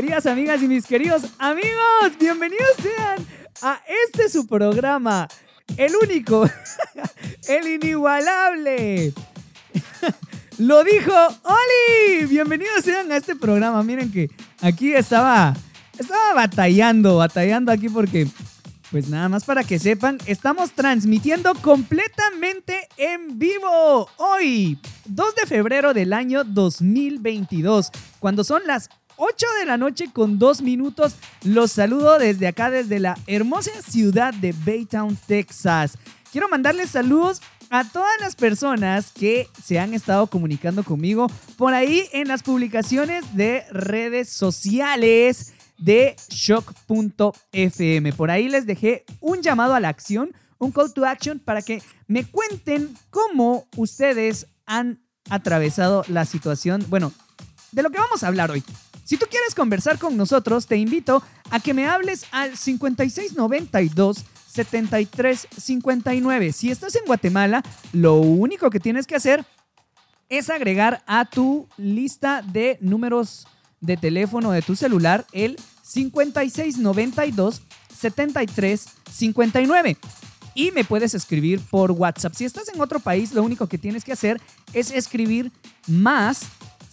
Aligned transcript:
Queridas 0.00 0.26
amigas 0.26 0.62
y 0.62 0.68
mis 0.68 0.86
queridos 0.86 1.24
amigos. 1.40 2.12
Bienvenidos 2.20 2.68
sean 2.80 3.26
a 3.62 3.82
este 4.06 4.28
su 4.28 4.46
programa, 4.46 5.26
el 5.76 5.90
único, 5.96 6.48
el 7.48 7.66
inigualable. 7.66 9.12
Lo 10.58 10.84
dijo 10.84 11.12
Oli. 11.42 12.26
Bienvenidos 12.26 12.84
sean 12.84 13.10
a 13.10 13.16
este 13.16 13.34
programa. 13.34 13.82
Miren 13.82 14.12
que 14.12 14.30
aquí 14.60 14.94
estaba, 14.94 15.56
estaba 15.98 16.32
batallando, 16.32 17.16
batallando 17.16 17.72
aquí 17.72 17.88
porque 17.88 18.28
pues 18.92 19.08
nada 19.08 19.28
más 19.28 19.44
para 19.44 19.64
que 19.64 19.80
sepan, 19.80 20.18
estamos 20.26 20.70
transmitiendo 20.70 21.54
completamente 21.56 22.88
en 22.96 23.36
vivo 23.36 24.08
hoy, 24.16 24.78
2 25.06 25.34
de 25.34 25.46
febrero 25.46 25.92
del 25.92 26.12
año 26.12 26.44
2022, 26.44 27.90
cuando 28.20 28.44
son 28.44 28.62
las 28.64 28.88
8 29.20 29.46
de 29.58 29.66
la 29.66 29.76
noche 29.76 30.10
con 30.12 30.38
2 30.38 30.62
minutos. 30.62 31.16
Los 31.42 31.72
saludo 31.72 32.18
desde 32.18 32.46
acá, 32.46 32.70
desde 32.70 33.00
la 33.00 33.18
hermosa 33.26 33.72
ciudad 33.82 34.32
de 34.32 34.54
Baytown, 34.64 35.18
Texas. 35.26 35.98
Quiero 36.30 36.48
mandarles 36.48 36.90
saludos 36.90 37.42
a 37.68 37.84
todas 37.84 38.12
las 38.20 38.36
personas 38.36 39.10
que 39.10 39.48
se 39.62 39.80
han 39.80 39.92
estado 39.92 40.28
comunicando 40.28 40.84
conmigo 40.84 41.26
por 41.56 41.74
ahí 41.74 42.04
en 42.12 42.28
las 42.28 42.44
publicaciones 42.44 43.34
de 43.34 43.64
redes 43.72 44.28
sociales 44.28 45.52
de 45.78 46.14
shock.fm. 46.28 48.12
Por 48.12 48.30
ahí 48.30 48.48
les 48.48 48.66
dejé 48.66 49.04
un 49.20 49.42
llamado 49.42 49.74
a 49.74 49.80
la 49.80 49.88
acción, 49.88 50.32
un 50.58 50.70
call 50.70 50.92
to 50.92 51.04
action 51.04 51.40
para 51.40 51.62
que 51.62 51.82
me 52.06 52.24
cuenten 52.24 52.96
cómo 53.10 53.66
ustedes 53.76 54.46
han 54.64 55.00
atravesado 55.28 56.04
la 56.06 56.24
situación, 56.24 56.86
bueno, 56.88 57.12
de 57.72 57.82
lo 57.82 57.90
que 57.90 57.98
vamos 57.98 58.22
a 58.22 58.28
hablar 58.28 58.52
hoy. 58.52 58.62
Si 59.08 59.16
tú 59.16 59.24
quieres 59.30 59.54
conversar 59.54 59.98
con 59.98 60.18
nosotros, 60.18 60.66
te 60.66 60.76
invito 60.76 61.22
a 61.48 61.60
que 61.60 61.72
me 61.72 61.86
hables 61.86 62.26
al 62.30 62.58
5692 62.58 64.18
7359. 64.52 66.52
Si 66.52 66.70
estás 66.70 66.94
en 66.94 67.06
Guatemala, 67.06 67.62
lo 67.94 68.16
único 68.16 68.68
que 68.68 68.80
tienes 68.80 69.06
que 69.06 69.16
hacer 69.16 69.46
es 70.28 70.50
agregar 70.50 71.02
a 71.06 71.24
tu 71.24 71.66
lista 71.78 72.42
de 72.42 72.76
números 72.82 73.46
de 73.80 73.96
teléfono 73.96 74.50
de 74.50 74.60
tu 74.60 74.76
celular 74.76 75.24
el 75.32 75.56
5692 75.84 77.62
7359 77.96 79.96
y 80.54 80.70
me 80.72 80.84
puedes 80.84 81.14
escribir 81.14 81.62
por 81.70 81.92
WhatsApp. 81.92 82.34
Si 82.34 82.44
estás 82.44 82.68
en 82.68 82.78
otro 82.78 83.00
país, 83.00 83.32
lo 83.32 83.42
único 83.42 83.68
que 83.68 83.78
tienes 83.78 84.04
que 84.04 84.12
hacer 84.12 84.38
es 84.74 84.90
escribir 84.90 85.50
más 85.86 86.42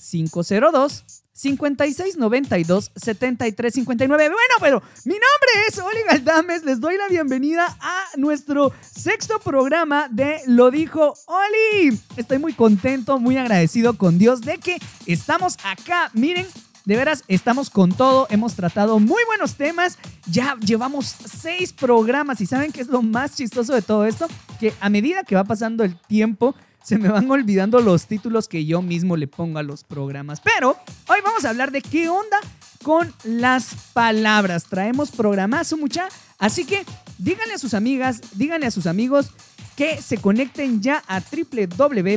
502 0.09 1.03
5692 1.35 2.91
7359. 2.95 4.07
Bueno, 4.07 4.55
pero 4.61 4.81
mi 5.03 5.13
nombre 5.15 5.67
es 5.67 5.77
Oli 5.79 5.99
Galdames. 6.07 6.63
Les 6.63 6.79
doy 6.79 6.97
la 6.97 7.09
bienvenida 7.09 7.65
a 7.81 8.05
nuestro 8.15 8.71
sexto 8.81 9.39
programa 9.39 10.07
de 10.09 10.39
Lo 10.47 10.71
dijo 10.71 11.13
Oli. 11.25 11.99
Estoy 12.15 12.39
muy 12.39 12.53
contento, 12.53 13.19
muy 13.19 13.37
agradecido 13.37 13.97
con 13.97 14.17
Dios 14.17 14.41
de 14.41 14.59
que 14.59 14.77
estamos 15.05 15.57
acá. 15.65 16.09
Miren, 16.13 16.47
de 16.85 16.95
veras, 16.95 17.25
estamos 17.27 17.69
con 17.69 17.91
todo. 17.91 18.27
Hemos 18.29 18.55
tratado 18.55 18.99
muy 18.99 19.21
buenos 19.25 19.55
temas. 19.55 19.97
Ya 20.31 20.55
llevamos 20.65 21.15
seis 21.41 21.73
programas. 21.73 22.39
¿Y 22.39 22.45
saben 22.45 22.71
qué 22.71 22.79
es 22.79 22.87
lo 22.87 23.01
más 23.01 23.35
chistoso 23.35 23.73
de 23.73 23.81
todo 23.81 24.05
esto? 24.05 24.27
Que 24.59 24.73
a 24.79 24.89
medida 24.89 25.23
que 25.23 25.35
va 25.35 25.43
pasando 25.43 25.83
el 25.83 25.99
tiempo, 25.99 26.55
se 26.95 26.97
me 26.99 27.09
van 27.09 27.29
olvidando 27.31 27.79
los 27.79 28.05
títulos 28.05 28.47
que 28.47 28.65
yo 28.65 28.83
mismo 28.83 29.17
le 29.17 29.27
pongo 29.27 29.57
a 29.57 29.63
los 29.63 29.83
programas. 29.83 30.39
Pero 30.39 30.77
hoy 31.07 31.17
vamos 31.23 31.43
a 31.43 31.49
hablar 31.49 31.71
de 31.71 31.81
qué 31.81 32.09
onda 32.09 32.37
con 32.83 33.11
las 33.23 33.73
palabras. 33.93 34.65
Traemos 34.65 35.09
programazo, 35.09 35.77
mucha. 35.77 36.07
Así 36.37 36.63
que 36.63 36.85
díganle 37.17 37.55
a 37.55 37.57
sus 37.57 37.73
amigas, 37.73 38.21
díganle 38.35 38.67
a 38.67 38.71
sus 38.71 38.85
amigos 38.85 39.31
que 39.75 39.99
se 39.99 40.17
conecten 40.17 40.83
ya 40.83 41.01
a 41.07 41.21
www.shock.fm. 41.21 42.11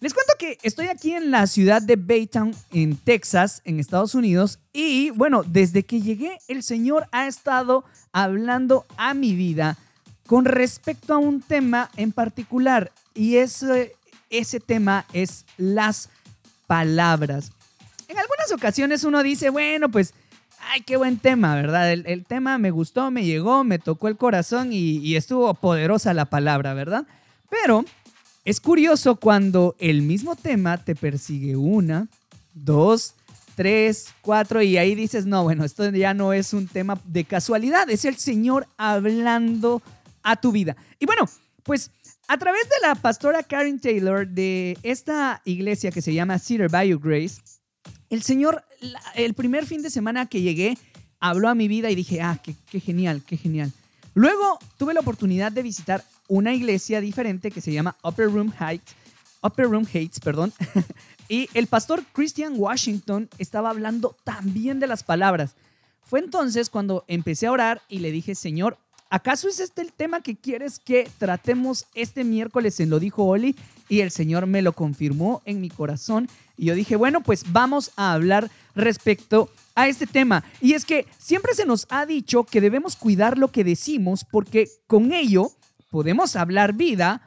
Les 0.00 0.12
cuento 0.12 0.32
que 0.38 0.58
estoy 0.62 0.88
aquí 0.88 1.12
en 1.12 1.30
la 1.30 1.46
ciudad 1.46 1.80
de 1.80 1.94
Baytown, 1.96 2.52
en 2.72 2.96
Texas, 2.96 3.62
en 3.64 3.78
Estados 3.78 4.16
Unidos. 4.16 4.58
Y 4.72 5.10
bueno, 5.10 5.44
desde 5.44 5.84
que 5.84 6.02
llegué, 6.02 6.38
el 6.48 6.64
Señor 6.64 7.06
ha 7.12 7.28
estado 7.28 7.84
hablando 8.12 8.86
a 8.98 9.14
mi 9.14 9.34
vida 9.34 9.78
con 10.26 10.44
respecto 10.44 11.14
a 11.14 11.18
un 11.18 11.40
tema 11.40 11.90
en 11.96 12.12
particular. 12.12 12.92
Y 13.14 13.36
ese, 13.36 13.94
ese 14.30 14.60
tema 14.60 15.06
es 15.12 15.44
las 15.56 16.10
palabras. 16.66 17.52
En 18.08 18.18
algunas 18.18 18.52
ocasiones 18.52 19.04
uno 19.04 19.22
dice, 19.22 19.50
bueno, 19.50 19.88
pues, 19.88 20.14
ay, 20.72 20.82
qué 20.82 20.96
buen 20.96 21.18
tema, 21.18 21.54
¿verdad? 21.54 21.92
El, 21.92 22.04
el 22.06 22.24
tema 22.24 22.58
me 22.58 22.70
gustó, 22.70 23.10
me 23.10 23.24
llegó, 23.24 23.64
me 23.64 23.78
tocó 23.78 24.08
el 24.08 24.16
corazón 24.16 24.72
y, 24.72 24.98
y 24.98 25.16
estuvo 25.16 25.52
poderosa 25.54 26.12
la 26.14 26.26
palabra, 26.26 26.74
¿verdad? 26.74 27.06
Pero 27.48 27.84
es 28.44 28.60
curioso 28.60 29.16
cuando 29.16 29.74
el 29.78 30.02
mismo 30.02 30.36
tema 30.36 30.78
te 30.78 30.94
persigue 30.94 31.56
una, 31.56 32.08
dos, 32.54 33.14
tres, 33.56 34.08
cuatro 34.20 34.62
y 34.62 34.76
ahí 34.76 34.94
dices, 34.94 35.26
no, 35.26 35.42
bueno, 35.42 35.64
esto 35.64 35.90
ya 35.90 36.14
no 36.14 36.32
es 36.32 36.52
un 36.52 36.68
tema 36.68 37.00
de 37.06 37.24
casualidad, 37.24 37.90
es 37.90 38.04
el 38.04 38.16
Señor 38.16 38.68
hablando 38.76 39.82
a 40.26 40.34
tu 40.34 40.50
vida. 40.50 40.76
Y 40.98 41.06
bueno, 41.06 41.28
pues 41.62 41.92
a 42.26 42.36
través 42.36 42.62
de 42.64 42.88
la 42.88 42.96
pastora 42.96 43.44
Karen 43.44 43.78
Taylor 43.78 44.26
de 44.26 44.76
esta 44.82 45.40
iglesia 45.44 45.92
que 45.92 46.02
se 46.02 46.12
llama 46.12 46.40
Cedar 46.40 46.68
Bayou 46.68 46.98
Grace, 46.98 47.40
el 48.10 48.22
Señor, 48.22 48.64
el 49.14 49.34
primer 49.34 49.66
fin 49.66 49.82
de 49.82 49.90
semana 49.90 50.26
que 50.26 50.42
llegué, 50.42 50.76
habló 51.20 51.48
a 51.48 51.54
mi 51.54 51.68
vida 51.68 51.90
y 51.90 51.94
dije, 51.94 52.20
ah, 52.20 52.40
qué, 52.42 52.56
qué 52.68 52.80
genial, 52.80 53.22
qué 53.24 53.36
genial. 53.36 53.72
Luego 54.14 54.58
tuve 54.78 54.94
la 54.94 55.00
oportunidad 55.00 55.52
de 55.52 55.62
visitar 55.62 56.04
una 56.26 56.52
iglesia 56.52 57.00
diferente 57.00 57.52
que 57.52 57.60
se 57.60 57.72
llama 57.72 57.96
Upper 58.02 58.26
Room 58.26 58.52
Heights, 58.58 58.96
Upper 59.42 59.66
Room 59.66 59.86
Heights, 59.92 60.18
perdón. 60.18 60.52
y 61.28 61.48
el 61.54 61.68
pastor 61.68 62.02
Christian 62.12 62.54
Washington 62.56 63.28
estaba 63.38 63.70
hablando 63.70 64.16
también 64.24 64.80
de 64.80 64.88
las 64.88 65.04
palabras. 65.04 65.54
Fue 66.02 66.18
entonces 66.18 66.68
cuando 66.68 67.04
empecé 67.06 67.46
a 67.46 67.52
orar 67.52 67.82
y 67.88 68.00
le 68.00 68.10
dije, 68.10 68.34
Señor, 68.34 68.78
¿acaso 69.10 69.48
es 69.48 69.60
este 69.60 69.82
el 69.82 69.92
tema 69.92 70.20
que 70.20 70.36
quieres 70.36 70.78
que 70.78 71.08
tratemos 71.18 71.86
este 71.94 72.24
miércoles 72.24 72.80
en 72.80 72.90
Lo 72.90 72.98
dijo 72.98 73.24
Oli? 73.24 73.56
Y 73.88 74.00
el 74.00 74.10
Señor 74.10 74.46
me 74.46 74.62
lo 74.62 74.72
confirmó 74.72 75.42
en 75.44 75.60
mi 75.60 75.70
corazón. 75.70 76.28
Y 76.56 76.66
yo 76.66 76.74
dije, 76.74 76.96
bueno, 76.96 77.20
pues 77.20 77.52
vamos 77.52 77.92
a 77.96 78.12
hablar 78.12 78.50
respecto 78.74 79.50
a 79.74 79.88
este 79.88 80.06
tema. 80.06 80.42
Y 80.60 80.72
es 80.72 80.84
que 80.84 81.06
siempre 81.18 81.54
se 81.54 81.66
nos 81.66 81.86
ha 81.90 82.06
dicho 82.06 82.44
que 82.44 82.60
debemos 82.60 82.96
cuidar 82.96 83.38
lo 83.38 83.52
que 83.52 83.62
decimos 83.62 84.24
porque 84.24 84.68
con 84.86 85.12
ello 85.12 85.52
podemos 85.90 86.34
hablar 86.34 86.72
vida 86.72 87.22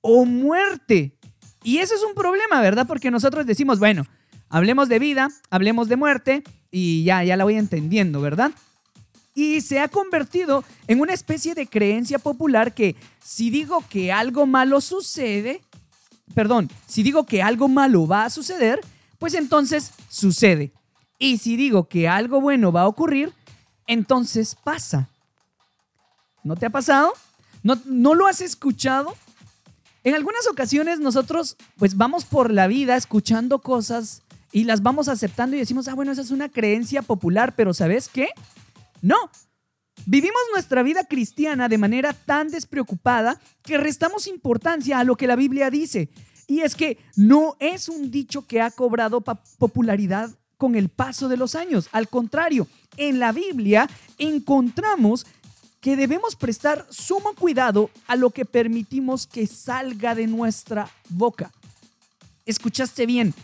o 0.00 0.24
muerte. 0.24 1.16
Y 1.64 1.78
eso 1.78 1.94
es 1.94 2.02
un 2.04 2.14
problema, 2.14 2.60
¿verdad? 2.60 2.86
Porque 2.86 3.10
nosotros 3.10 3.44
decimos, 3.46 3.78
bueno, 3.78 4.06
hablemos 4.48 4.88
de 4.88 4.98
vida, 4.98 5.28
hablemos 5.50 5.88
de 5.88 5.96
muerte 5.96 6.44
y 6.70 7.04
ya, 7.04 7.24
ya 7.24 7.36
la 7.36 7.44
voy 7.44 7.56
entendiendo, 7.56 8.20
¿verdad? 8.20 8.52
Y 9.38 9.60
se 9.60 9.78
ha 9.78 9.86
convertido 9.86 10.64
en 10.88 10.98
una 10.98 11.12
especie 11.12 11.54
de 11.54 11.68
creencia 11.68 12.18
popular 12.18 12.74
que 12.74 12.96
si 13.24 13.50
digo 13.50 13.84
que 13.88 14.10
algo 14.10 14.46
malo 14.46 14.80
sucede, 14.80 15.62
perdón, 16.34 16.68
si 16.88 17.04
digo 17.04 17.24
que 17.24 17.40
algo 17.40 17.68
malo 17.68 18.08
va 18.08 18.24
a 18.24 18.30
suceder, 18.30 18.80
pues 19.20 19.34
entonces 19.34 19.92
sucede. 20.08 20.72
Y 21.20 21.38
si 21.38 21.54
digo 21.54 21.86
que 21.86 22.08
algo 22.08 22.40
bueno 22.40 22.72
va 22.72 22.80
a 22.80 22.88
ocurrir, 22.88 23.32
entonces 23.86 24.56
pasa. 24.56 25.08
¿No 26.42 26.56
te 26.56 26.66
ha 26.66 26.70
pasado? 26.70 27.12
¿No, 27.62 27.80
no 27.84 28.16
lo 28.16 28.26
has 28.26 28.40
escuchado? 28.40 29.14
En 30.02 30.16
algunas 30.16 30.48
ocasiones 30.48 30.98
nosotros 30.98 31.56
pues 31.76 31.96
vamos 31.96 32.24
por 32.24 32.52
la 32.52 32.66
vida 32.66 32.96
escuchando 32.96 33.60
cosas 33.60 34.22
y 34.50 34.64
las 34.64 34.82
vamos 34.82 35.06
aceptando 35.06 35.54
y 35.54 35.60
decimos, 35.60 35.86
ah, 35.86 35.94
bueno, 35.94 36.10
esa 36.10 36.22
es 36.22 36.32
una 36.32 36.48
creencia 36.48 37.02
popular, 37.02 37.54
pero 37.54 37.72
¿sabes 37.72 38.08
qué? 38.08 38.30
No. 39.02 39.30
Vivimos 40.06 40.40
nuestra 40.52 40.82
vida 40.82 41.04
cristiana 41.04 41.68
de 41.68 41.78
manera 41.78 42.12
tan 42.12 42.48
despreocupada 42.48 43.40
que 43.62 43.78
restamos 43.78 44.26
importancia 44.26 44.98
a 44.98 45.04
lo 45.04 45.16
que 45.16 45.26
la 45.26 45.36
Biblia 45.36 45.70
dice. 45.70 46.08
Y 46.46 46.60
es 46.60 46.74
que 46.74 46.98
no 47.16 47.56
es 47.60 47.88
un 47.88 48.10
dicho 48.10 48.46
que 48.46 48.60
ha 48.60 48.70
cobrado 48.70 49.20
popularidad 49.20 50.30
con 50.56 50.74
el 50.74 50.88
paso 50.88 51.28
de 51.28 51.36
los 51.36 51.54
años. 51.54 51.88
Al 51.92 52.08
contrario, 52.08 52.66
en 52.96 53.18
la 53.18 53.32
Biblia 53.32 53.88
encontramos 54.18 55.26
que 55.80 55.96
debemos 55.96 56.36
prestar 56.36 56.86
sumo 56.90 57.34
cuidado 57.34 57.90
a 58.06 58.16
lo 58.16 58.30
que 58.30 58.44
permitimos 58.44 59.26
que 59.26 59.46
salga 59.46 60.14
de 60.14 60.26
nuestra 60.26 60.90
boca. 61.08 61.52
Escuchaste 62.46 63.06
bien, 63.06 63.34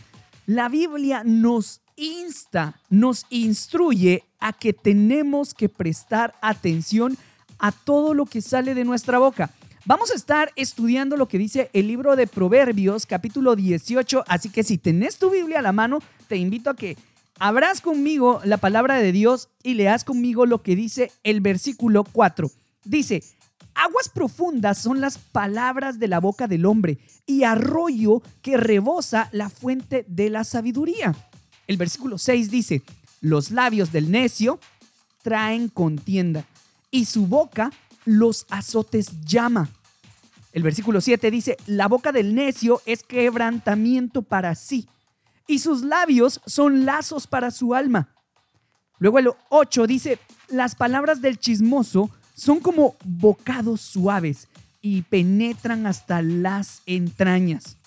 la 0.45 0.67
Biblia 0.67 1.23
nos 1.23 1.81
insta, 1.95 2.79
nos 2.89 3.25
instruye 3.29 4.23
a 4.39 4.53
que 4.53 4.73
tenemos 4.73 5.53
que 5.53 5.69
prestar 5.69 6.35
atención 6.41 7.17
a 7.59 7.71
todo 7.71 8.13
lo 8.13 8.25
que 8.25 8.41
sale 8.41 8.75
de 8.75 8.85
nuestra 8.85 9.19
boca. 9.19 9.51
Vamos 9.85 10.11
a 10.11 10.15
estar 10.15 10.51
estudiando 10.55 11.15
lo 11.15 11.27
que 11.27 11.37
dice 11.37 11.69
el 11.73 11.87
libro 11.87 12.15
de 12.15 12.27
Proverbios 12.27 13.05
capítulo 13.05 13.55
18, 13.55 14.23
así 14.27 14.49
que 14.49 14.63
si 14.63 14.77
tenés 14.77 15.17
tu 15.17 15.29
Biblia 15.29 15.59
a 15.59 15.61
la 15.61 15.71
mano, 15.71 15.99
te 16.27 16.37
invito 16.37 16.71
a 16.71 16.75
que 16.75 16.97
abras 17.37 17.81
conmigo 17.81 18.41
la 18.43 18.57
palabra 18.57 18.95
de 18.95 19.11
Dios 19.11 19.49
y 19.61 19.75
leas 19.75 20.03
conmigo 20.03 20.45
lo 20.45 20.63
que 20.63 20.75
dice 20.75 21.11
el 21.23 21.39
versículo 21.39 22.03
4. 22.03 22.49
Dice, 22.83 23.23
aguas 23.75 24.09
profundas 24.09 24.79
son 24.79 25.01
las 25.01 25.17
palabras 25.17 25.99
de 25.99 26.07
la 26.07 26.19
boca 26.19 26.47
del 26.47 26.65
hombre 26.65 26.97
y 27.27 27.43
arroyo 27.43 28.23
que 28.41 28.57
rebosa 28.57 29.29
la 29.31 29.49
fuente 29.49 30.05
de 30.07 30.31
la 30.31 30.43
sabiduría. 30.43 31.15
El 31.67 31.77
versículo 31.77 32.17
6 32.17 32.51
dice, 32.51 32.83
los 33.21 33.51
labios 33.51 33.91
del 33.91 34.11
necio 34.11 34.59
traen 35.23 35.69
contienda 35.69 36.45
y 36.91 37.05
su 37.05 37.27
boca 37.27 37.71
los 38.05 38.45
azotes 38.49 39.21
llama. 39.25 39.69
El 40.53 40.63
versículo 40.63 41.01
7 41.01 41.31
dice, 41.31 41.57
la 41.65 41.87
boca 41.87 42.11
del 42.11 42.35
necio 42.35 42.81
es 42.85 43.03
quebrantamiento 43.03 44.21
para 44.21 44.55
sí, 44.55 44.87
y 45.47 45.59
sus 45.59 45.81
labios 45.81 46.39
son 46.45 46.85
lazos 46.85 47.27
para 47.27 47.51
su 47.51 47.73
alma. 47.75 48.09
Luego 48.99 49.19
el 49.19 49.31
8 49.49 49.87
dice, 49.87 50.19
las 50.47 50.75
palabras 50.75 51.21
del 51.21 51.39
chismoso 51.39 52.09
son 52.35 52.59
como 52.59 52.95
bocados 53.03 53.81
suaves 53.81 54.47
y 54.81 55.01
penetran 55.01 55.87
hasta 55.87 56.21
las 56.21 56.81
entrañas. 56.85 57.77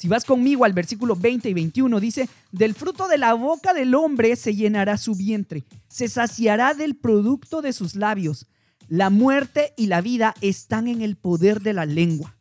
Si 0.00 0.08
vas 0.08 0.24
conmigo 0.24 0.64
al 0.64 0.72
versículo 0.72 1.14
20 1.14 1.50
y 1.50 1.52
21, 1.52 2.00
dice, 2.00 2.26
del 2.52 2.74
fruto 2.74 3.06
de 3.06 3.18
la 3.18 3.34
boca 3.34 3.74
del 3.74 3.94
hombre 3.94 4.34
se 4.34 4.54
llenará 4.54 4.96
su 4.96 5.14
vientre, 5.14 5.62
se 5.88 6.08
saciará 6.08 6.72
del 6.72 6.96
producto 6.96 7.60
de 7.60 7.74
sus 7.74 7.96
labios. 7.96 8.46
La 8.88 9.10
muerte 9.10 9.74
y 9.76 9.88
la 9.88 10.00
vida 10.00 10.34
están 10.40 10.88
en 10.88 11.02
el 11.02 11.16
poder 11.16 11.60
de 11.60 11.74
la 11.74 11.84
lengua, 11.84 12.34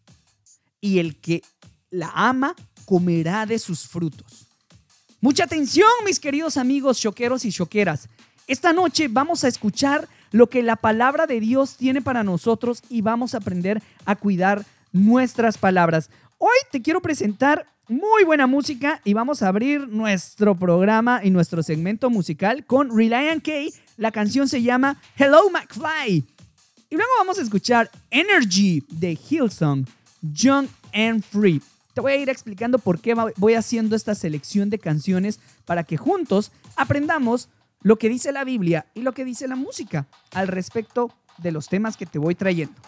y 0.79 1.00
el 1.00 1.19
que 1.19 1.41
la 1.89 2.09
ama 2.15 2.56
comerá 2.85 3.45
de 3.45 3.59
sus 3.59 3.89
frutos. 3.89 4.47
Mucha 5.19 5.44
atención, 5.44 5.89
mis 6.06 6.21
queridos 6.21 6.56
amigos 6.56 7.01
choqueros 7.01 7.44
y 7.44 7.51
choqueras. 7.51 8.07
Esta 8.47 8.71
noche 8.71 9.09
vamos 9.09 9.44
a 9.44 9.50
escuchar 9.50 10.07
lo 10.31 10.47
que 10.47 10.63
la 10.63 10.77
palabra 10.77 11.27
de 11.27 11.41
Dios 11.41 11.75
tiene 11.75 12.01
para 12.01 12.23
nosotros 12.23 12.81
y 12.89 13.01
vamos 13.01 13.33
a 13.33 13.39
aprender 13.39 13.83
a 14.06 14.15
cuidar 14.15 14.65
nuestras 14.94 15.57
palabras. 15.57 16.09
Hoy 16.41 16.56
te 16.71 16.81
quiero 16.81 17.01
presentar 17.01 17.68
muy 17.89 18.24
buena 18.24 18.47
música 18.47 19.01
y 19.03 19.13
vamos 19.13 19.44
a 19.44 19.50
abrir 19.50 19.89
nuestro 19.89 20.56
programa 20.56 21.19
y 21.21 21.31
nuestro 21.31 21.62
segmento 21.63 22.09
musical 22.09 22.65
con 22.65 22.95
Reliant 22.95 23.44
K. 23.44 23.51
La 23.97 24.13
canción 24.13 24.47
se 24.47 24.62
llama 24.62 25.01
Hello 25.18 25.50
McFly. 25.50 26.25
Y 26.89 26.95
luego 26.95 27.12
vamos 27.18 27.39
a 27.39 27.41
escuchar 27.41 27.91
Energy 28.09 28.86
de 28.88 29.19
Hillsong, 29.30 29.86
Young 30.21 30.69
and 30.94 31.24
Free. 31.24 31.62
Te 31.94 32.00
voy 32.00 32.13
a 32.13 32.15
ir 32.15 32.30
explicando 32.30 32.80
por 32.80 33.01
qué 33.01 33.15
voy 33.35 33.56
haciendo 33.56 33.97
esta 33.97 34.15
selección 34.15 34.69
de 34.69 34.80
canciones 34.80 35.42
para 35.65 35.83
que 35.83 35.97
juntos 35.97 36.53
aprendamos 36.77 37.50
lo 37.81 37.97
que 37.97 38.07
dice 38.07 38.31
la 38.31 38.45
Biblia 38.45 38.85
y 38.94 39.01
lo 39.01 39.12
que 39.12 39.25
dice 39.25 39.50
la 39.50 39.57
música 39.57 40.07
al 40.31 40.47
respecto 40.47 41.12
de 41.38 41.51
los 41.51 41.68
temas 41.68 41.97
que 41.97 42.06
te 42.06 42.18
voy 42.18 42.33
trayendo. 42.33 42.80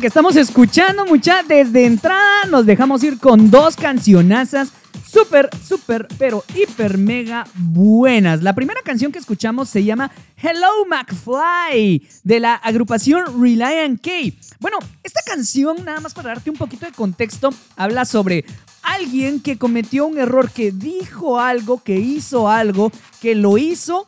Que 0.00 0.06
estamos 0.06 0.34
escuchando, 0.36 1.04
mucha. 1.04 1.42
Desde 1.42 1.84
entrada 1.84 2.44
nos 2.48 2.64
dejamos 2.64 3.04
ir 3.04 3.18
con 3.18 3.50
dos 3.50 3.76
cancionazas 3.76 4.72
súper, 5.06 5.50
súper, 5.62 6.08
pero 6.18 6.42
hiper 6.54 6.96
mega 6.96 7.46
buenas. 7.54 8.42
La 8.42 8.54
primera 8.54 8.80
canción 8.82 9.12
que 9.12 9.18
escuchamos 9.18 9.68
se 9.68 9.84
llama 9.84 10.10
Hello 10.36 10.86
McFly 10.88 12.08
de 12.24 12.40
la 12.40 12.54
agrupación 12.54 13.42
Reliant 13.42 14.00
K. 14.00 14.10
Bueno, 14.58 14.78
esta 15.02 15.20
canción, 15.26 15.84
nada 15.84 16.00
más 16.00 16.14
para 16.14 16.30
darte 16.30 16.48
un 16.48 16.56
poquito 16.56 16.86
de 16.86 16.92
contexto, 16.92 17.50
habla 17.76 18.06
sobre 18.06 18.46
alguien 18.82 19.40
que 19.40 19.58
cometió 19.58 20.06
un 20.06 20.18
error, 20.18 20.50
que 20.50 20.72
dijo 20.72 21.38
algo, 21.38 21.82
que 21.82 21.96
hizo 21.96 22.48
algo, 22.48 22.90
que 23.20 23.34
lo 23.34 23.58
hizo 23.58 24.06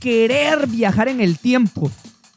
querer 0.00 0.66
viajar 0.66 1.08
en 1.08 1.22
el 1.22 1.38
tiempo. 1.38 1.90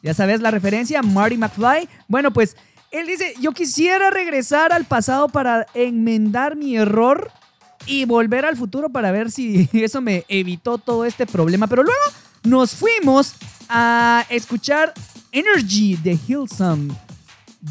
Ya 0.04 0.14
sabes 0.14 0.40
la 0.40 0.52
referencia, 0.52 1.02
Marty 1.02 1.38
McFly. 1.38 1.90
Bueno, 2.08 2.32
pues 2.32 2.56
él 2.92 3.08
dice, 3.08 3.34
yo 3.40 3.52
quisiera 3.52 4.10
regresar 4.10 4.72
al 4.72 4.86
pasado 4.86 5.28
para 5.30 5.66
enmendar 5.74 6.56
mi 6.56 6.78
error 6.78 7.32
y 7.86 8.06
volver 8.06 8.46
al 8.46 8.58
futuro 8.58 8.90
para 8.90 9.12
ver 9.12 9.32
si 9.32 9.70
eso 9.74 10.02
me 10.02 10.26
evitó 10.28 10.78
todo 10.78 11.06
este 11.06 11.26
problema. 11.26 11.68
Pero 11.68 11.84
luego 11.84 12.00
nos 12.44 12.76
fuimos 12.76 13.36
a 13.70 14.26
escuchar 14.30 14.94
Energy 15.32 15.96
de 15.96 16.18
Hillsong, 16.28 16.96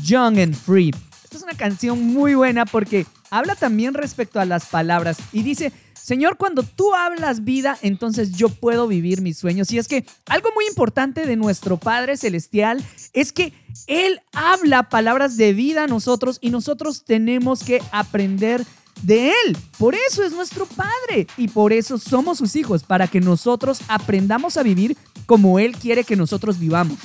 Young 0.03 0.39
and 0.39 0.55
Free. 0.55 0.93
Esta 1.25 1.37
es 1.37 1.43
una 1.43 1.55
canción 1.55 2.01
muy 2.01 2.35
buena 2.35 2.67
porque 2.67 3.07
habla 3.31 3.55
también 3.55 3.95
respecto 3.95 4.41
a 4.41 4.45
las 4.45 4.67
palabras 4.67 5.19
y 5.33 5.43
dice, 5.43 5.73
Señor, 6.07 6.37
cuando 6.37 6.63
tú 6.63 6.95
hablas 6.95 7.43
vida, 7.43 7.77
entonces 7.83 8.31
yo 8.37 8.49
puedo 8.49 8.87
vivir 8.87 9.23
mis 9.23 9.39
sueños. 9.39 9.73
Y 9.73 9.79
es 9.79 9.89
que 9.89 10.07
algo 10.29 10.51
muy 10.55 10.65
importante 10.69 11.27
de 11.27 11.35
nuestro 11.35 11.79
Padre 11.79 12.17
Celestial 12.17 12.81
es 13.13 13.33
que 13.33 13.53
Él 13.89 14.21
habla 14.33 14.89
palabras 14.89 15.37
de 15.37 15.53
vida 15.53 15.83
a 15.83 15.87
nosotros 15.89 16.39
y 16.41 16.51
nosotros 16.51 17.05
tenemos 17.05 17.65
que 17.65 17.83
aprender 17.91 18.65
de 19.03 19.31
Él. 19.31 19.59
Por 19.79 19.97
eso 19.97 20.23
es 20.23 20.31
nuestro 20.31 20.67
Padre 20.67 21.27
y 21.37 21.49
por 21.49 21.73
eso 21.73 21.99
somos 21.99 22.39
sus 22.39 22.55
hijos, 22.55 22.85
para 22.85 23.09
que 23.09 23.21
nosotros 23.21 23.81
aprendamos 23.89 24.57
a 24.57 24.63
vivir 24.63 24.97
como 25.27 25.59
Él 25.59 25.75
quiere 25.77 26.05
que 26.05 26.15
nosotros 26.15 26.61
vivamos. 26.61 26.99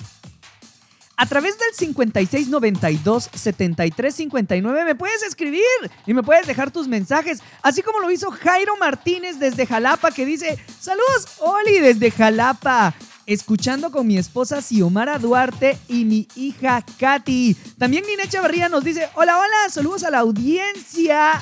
A 1.22 1.28
través 1.28 1.56
del 1.60 1.68
5692 1.78 3.30
7359 3.32 4.86
me 4.86 4.96
puedes 4.96 5.22
escribir 5.22 5.62
y 6.08 6.16
me 6.16 6.24
puedes 6.24 6.48
dejar 6.48 6.72
tus 6.72 6.88
mensajes, 6.88 7.44
así 7.62 7.84
como 7.84 8.00
lo 8.00 8.10
hizo 8.10 8.32
Jairo 8.32 8.76
Martínez 8.78 9.38
desde 9.38 9.68
Jalapa 9.68 10.10
que 10.10 10.26
dice, 10.26 10.58
saludos 10.80 11.28
Oli 11.38 11.78
desde 11.78 12.10
Jalapa, 12.10 12.96
escuchando 13.28 13.92
con 13.92 14.08
mi 14.08 14.18
esposa 14.18 14.64
Xiomara 14.64 15.20
Duarte 15.20 15.78
y 15.88 16.06
mi 16.06 16.28
hija 16.36 16.84
Katy. 17.00 17.56
También 17.78 18.04
Nina 18.08 18.28
Chavarría 18.28 18.68
nos 18.68 18.84
dice, 18.84 19.08
hola, 19.14 19.38
hola, 19.38 19.70
saludos 19.70 20.04
a 20.04 20.10
la 20.10 20.18
audiencia 20.18 21.40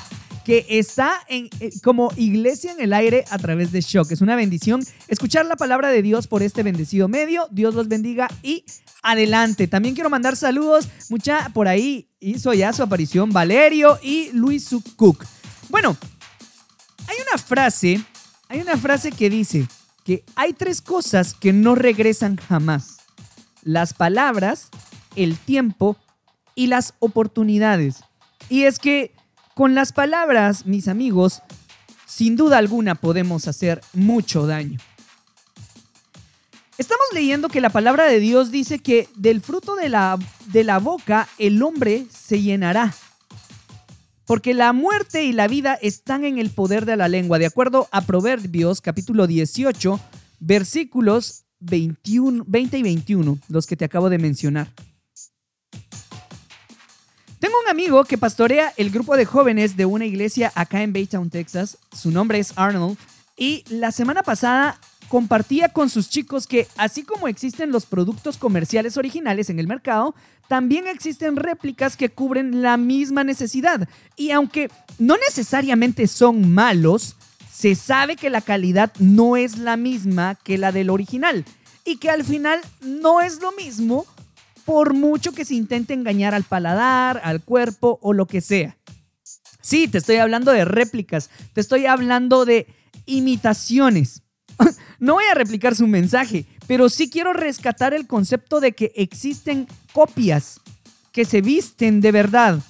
que 0.50 0.66
está 0.68 1.12
en, 1.28 1.48
eh, 1.60 1.70
como 1.80 2.12
iglesia 2.16 2.72
en 2.72 2.80
el 2.80 2.92
aire 2.92 3.24
a 3.30 3.38
través 3.38 3.70
de 3.70 3.82
Shock. 3.82 4.10
Es 4.10 4.20
una 4.20 4.34
bendición 4.34 4.84
escuchar 5.06 5.46
la 5.46 5.54
palabra 5.54 5.90
de 5.90 6.02
Dios 6.02 6.26
por 6.26 6.42
este 6.42 6.64
bendecido 6.64 7.06
medio. 7.06 7.46
Dios 7.52 7.72
los 7.76 7.86
bendiga 7.86 8.26
y 8.42 8.64
adelante. 9.00 9.68
También 9.68 9.94
quiero 9.94 10.10
mandar 10.10 10.34
saludos. 10.34 10.88
Mucha 11.08 11.50
por 11.50 11.68
ahí 11.68 12.08
hizo 12.18 12.52
ya 12.52 12.72
su 12.72 12.82
aparición 12.82 13.30
Valerio 13.30 14.00
y 14.02 14.30
Luis 14.32 14.68
Cook. 14.96 15.24
Bueno, 15.68 15.96
hay 17.06 17.16
una 17.30 17.40
frase, 17.40 18.02
hay 18.48 18.60
una 18.60 18.76
frase 18.76 19.12
que 19.12 19.30
dice 19.30 19.68
que 20.04 20.24
hay 20.34 20.52
tres 20.52 20.82
cosas 20.82 21.32
que 21.32 21.52
no 21.52 21.76
regresan 21.76 22.36
jamás. 22.36 22.96
Las 23.62 23.94
palabras, 23.94 24.70
el 25.14 25.38
tiempo 25.38 25.96
y 26.56 26.66
las 26.66 26.94
oportunidades. 26.98 28.02
Y 28.48 28.64
es 28.64 28.80
que 28.80 29.12
con 29.54 29.74
las 29.74 29.92
palabras, 29.92 30.66
mis 30.66 30.88
amigos, 30.88 31.42
sin 32.06 32.36
duda 32.36 32.58
alguna 32.58 32.94
podemos 32.94 33.46
hacer 33.48 33.80
mucho 33.92 34.46
daño. 34.46 34.78
Estamos 36.78 37.04
leyendo 37.12 37.48
que 37.50 37.60
la 37.60 37.68
palabra 37.68 38.06
de 38.06 38.20
Dios 38.20 38.50
dice 38.50 38.78
que 38.78 39.06
del 39.14 39.42
fruto 39.42 39.76
de 39.76 39.90
la, 39.90 40.18
de 40.46 40.64
la 40.64 40.78
boca 40.78 41.28
el 41.38 41.62
hombre 41.62 42.06
se 42.10 42.40
llenará. 42.40 42.94
Porque 44.24 44.54
la 44.54 44.72
muerte 44.72 45.24
y 45.24 45.32
la 45.32 45.46
vida 45.46 45.74
están 45.74 46.24
en 46.24 46.38
el 46.38 46.50
poder 46.50 46.86
de 46.86 46.96
la 46.96 47.08
lengua, 47.08 47.38
de 47.38 47.46
acuerdo 47.46 47.88
a 47.90 48.00
Proverbios 48.00 48.80
capítulo 48.80 49.26
18, 49.26 50.00
versículos 50.38 51.44
21, 51.58 52.44
20 52.46 52.78
y 52.78 52.82
21, 52.82 53.38
los 53.48 53.66
que 53.66 53.76
te 53.76 53.84
acabo 53.84 54.08
de 54.08 54.18
mencionar. 54.18 54.72
Tengo 57.40 57.54
un 57.58 57.70
amigo 57.70 58.04
que 58.04 58.18
pastorea 58.18 58.70
el 58.76 58.90
grupo 58.90 59.16
de 59.16 59.24
jóvenes 59.24 59.74
de 59.74 59.86
una 59.86 60.04
iglesia 60.04 60.52
acá 60.54 60.82
en 60.82 60.92
Baytown, 60.92 61.30
Texas. 61.30 61.78
Su 61.90 62.10
nombre 62.10 62.38
es 62.38 62.52
Arnold. 62.54 62.98
Y 63.34 63.64
la 63.70 63.92
semana 63.92 64.22
pasada 64.22 64.78
compartía 65.08 65.70
con 65.70 65.88
sus 65.88 66.10
chicos 66.10 66.46
que 66.46 66.68
así 66.76 67.02
como 67.02 67.28
existen 67.28 67.72
los 67.72 67.86
productos 67.86 68.36
comerciales 68.36 68.98
originales 68.98 69.48
en 69.48 69.58
el 69.58 69.66
mercado, 69.66 70.14
también 70.48 70.86
existen 70.86 71.36
réplicas 71.36 71.96
que 71.96 72.10
cubren 72.10 72.60
la 72.60 72.76
misma 72.76 73.24
necesidad. 73.24 73.88
Y 74.16 74.32
aunque 74.32 74.70
no 74.98 75.16
necesariamente 75.16 76.08
son 76.08 76.52
malos, 76.52 77.16
se 77.50 77.74
sabe 77.74 78.16
que 78.16 78.28
la 78.28 78.42
calidad 78.42 78.92
no 78.98 79.38
es 79.38 79.56
la 79.56 79.78
misma 79.78 80.34
que 80.34 80.58
la 80.58 80.72
del 80.72 80.90
original. 80.90 81.46
Y 81.86 81.96
que 81.96 82.10
al 82.10 82.22
final 82.22 82.60
no 82.82 83.22
es 83.22 83.40
lo 83.40 83.52
mismo 83.52 84.04
por 84.64 84.94
mucho 84.94 85.32
que 85.32 85.44
se 85.44 85.54
intente 85.54 85.94
engañar 85.94 86.34
al 86.34 86.44
paladar, 86.44 87.20
al 87.24 87.42
cuerpo 87.42 87.98
o 88.02 88.12
lo 88.12 88.26
que 88.26 88.40
sea. 88.40 88.76
Sí, 89.60 89.88
te 89.88 89.98
estoy 89.98 90.16
hablando 90.16 90.52
de 90.52 90.64
réplicas, 90.64 91.30
te 91.52 91.60
estoy 91.60 91.86
hablando 91.86 92.44
de 92.44 92.66
imitaciones. 93.06 94.22
No 95.00 95.14
voy 95.14 95.24
a 95.24 95.34
replicar 95.34 95.74
su 95.74 95.86
mensaje, 95.86 96.44
pero 96.66 96.90
sí 96.90 97.08
quiero 97.08 97.32
rescatar 97.32 97.94
el 97.94 98.06
concepto 98.06 98.60
de 98.60 98.72
que 98.72 98.92
existen 98.96 99.66
copias 99.94 100.60
que 101.10 101.24
se 101.24 101.40
visten 101.40 102.02
de 102.02 102.12
verdad. 102.12 102.60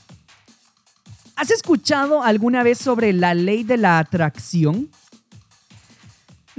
¿Has 1.34 1.50
escuchado 1.50 2.22
alguna 2.22 2.62
vez 2.62 2.78
sobre 2.78 3.12
la 3.12 3.34
ley 3.34 3.64
de 3.64 3.78
la 3.78 3.98
atracción? 3.98 4.90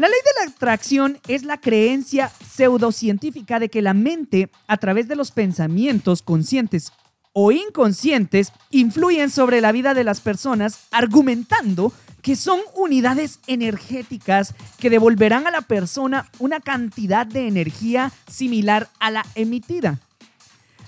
La 0.01 0.07
ley 0.07 0.17
de 0.25 0.43
la 0.43 0.51
atracción 0.51 1.19
es 1.27 1.43
la 1.43 1.61
creencia 1.61 2.31
pseudocientífica 2.55 3.59
de 3.59 3.69
que 3.69 3.83
la 3.83 3.93
mente, 3.93 4.49
a 4.65 4.77
través 4.77 5.07
de 5.07 5.15
los 5.15 5.29
pensamientos 5.29 6.23
conscientes 6.23 6.91
o 7.33 7.51
inconscientes, 7.51 8.51
influyen 8.71 9.29
sobre 9.29 9.61
la 9.61 9.71
vida 9.71 9.93
de 9.93 10.03
las 10.03 10.19
personas, 10.19 10.87
argumentando 10.89 11.93
que 12.23 12.35
son 12.35 12.61
unidades 12.73 13.41
energéticas 13.45 14.55
que 14.79 14.89
devolverán 14.89 15.45
a 15.45 15.51
la 15.51 15.61
persona 15.61 16.31
una 16.39 16.61
cantidad 16.61 17.27
de 17.27 17.47
energía 17.47 18.11
similar 18.27 18.89
a 18.99 19.11
la 19.11 19.23
emitida. 19.35 19.99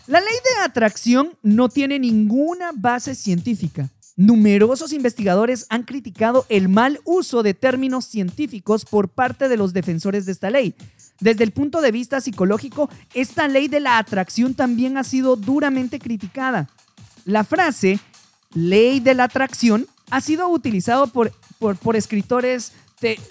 La 0.08 0.22
ley 0.22 0.34
de 0.44 0.64
atracción 0.64 1.38
no 1.44 1.70
tiene 1.70 2.00
ninguna 2.00 2.72
base 2.74 3.14
científica. 3.14 3.92
Numerosos 4.16 4.94
investigadores 4.94 5.66
han 5.70 5.84
criticado 5.84 6.46
el 6.50 6.70
mal 6.70 7.00
uso 7.04 7.42
de 7.42 7.56
términos 7.56 8.06
científicos 8.06 8.86
por 8.86 9.10
parte 9.10 9.50
de 9.50 9.58
los 9.58 9.74
defensores 9.74 10.28
de 10.28 10.34
esta 10.34 10.52
ley. 10.52 10.76
Desde 11.20 11.44
el 11.44 11.52
punto 11.52 11.82
de 11.82 11.92
vista 11.92 12.22
psicológico, 12.22 12.90
esta 13.16 13.48
ley 13.48 13.68
de 13.68 13.80
la 13.80 13.98
atracción 13.98 14.54
también 14.54 14.98
ha 14.98 15.04
sido 15.04 15.36
duramente 15.36 15.98
criticada. 15.98 16.70
La 17.26 17.44
frase 17.44 18.00
ley 18.54 19.00
de 19.00 19.16
la 19.16 19.24
atracción 19.24 19.88
ha 20.12 20.22
sido 20.22 20.48
utilizado 20.48 21.08
por, 21.08 21.32
por, 21.58 21.96
escritores, 21.96 22.74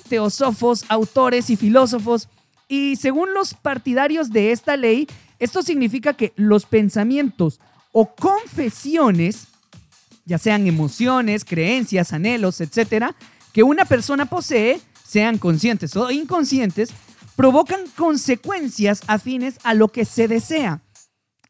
teósofos, 0.08 0.84
autores 0.88 1.48
y 1.50 1.56
filósofos. 1.56 2.28
Y 2.66 2.96
según 2.96 3.34
los 3.34 3.54
partidarios 3.54 4.30
de 4.30 4.50
esta 4.50 4.76
ley, 4.76 5.06
esto 5.38 5.62
significa 5.62 6.14
que 6.14 6.32
los 6.34 6.66
pensamientos 6.66 7.60
o 7.92 8.14
confesiones 8.16 9.46
ya 10.24 10.38
sean 10.38 10.66
emociones, 10.66 11.44
creencias, 11.44 12.12
anhelos, 12.12 12.60
etcétera, 12.60 13.14
que 13.52 13.62
una 13.62 13.84
persona 13.84 14.26
posee, 14.26 14.80
sean 15.06 15.38
conscientes 15.38 15.96
o 15.96 16.10
inconscientes, 16.10 16.90
provocan 17.36 17.80
consecuencias 17.96 19.02
afines 19.06 19.58
a 19.64 19.74
lo 19.74 19.88
que 19.88 20.04
se 20.04 20.28
desea. 20.28 20.82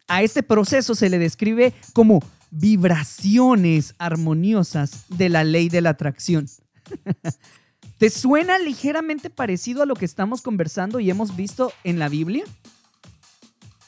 A 0.08 0.22
este 0.22 0.42
proceso 0.42 0.94
se 0.94 1.08
le 1.08 1.18
describe 1.18 1.72
como 1.92 2.20
vibraciones 2.50 3.94
armoniosas 3.98 5.04
de 5.08 5.28
la 5.28 5.44
ley 5.44 5.68
de 5.68 5.80
la 5.80 5.90
atracción. 5.90 6.46
¿Te 7.98 8.10
suena 8.10 8.58
ligeramente 8.58 9.30
parecido 9.30 9.82
a 9.82 9.86
lo 9.86 9.94
que 9.94 10.04
estamos 10.04 10.42
conversando 10.42 10.98
y 11.00 11.08
hemos 11.08 11.36
visto 11.36 11.72
en 11.84 11.98
la 11.98 12.08
Biblia? 12.08 12.44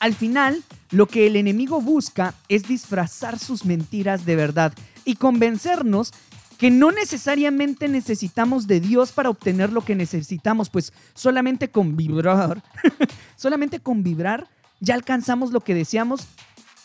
Al 0.01 0.15
final, 0.15 0.63
lo 0.91 1.07
que 1.07 1.27
el 1.27 1.37
enemigo 1.37 1.81
busca 1.81 2.35
es 2.49 2.69
disfrazar 2.69 3.39
sus 3.39 3.65
mentiras 3.65 4.27
de 4.27 4.37
verdad 4.37 4.73
y 5.05 5.17
convencernos 5.17 6.13
que 6.59 6.71
no 6.71 6.93
necesariamente 6.93 7.89
necesitamos 7.89 8.67
de 8.67 8.81
Dios 8.81 9.13
para 9.13 9.31
obtener 9.31 9.73
lo 9.73 9.85
que 9.85 9.95
necesitamos, 9.95 10.71
pues 10.71 10.93
solamente 11.15 11.69
con 11.69 11.97
vibrar, 11.97 12.63
solamente 13.37 13.81
con 13.81 14.03
vibrar 14.03 14.49
ya 14.81 14.95
alcanzamos 14.95 15.51
lo 15.51 15.61
que 15.61 15.75
deseamos 15.75 16.27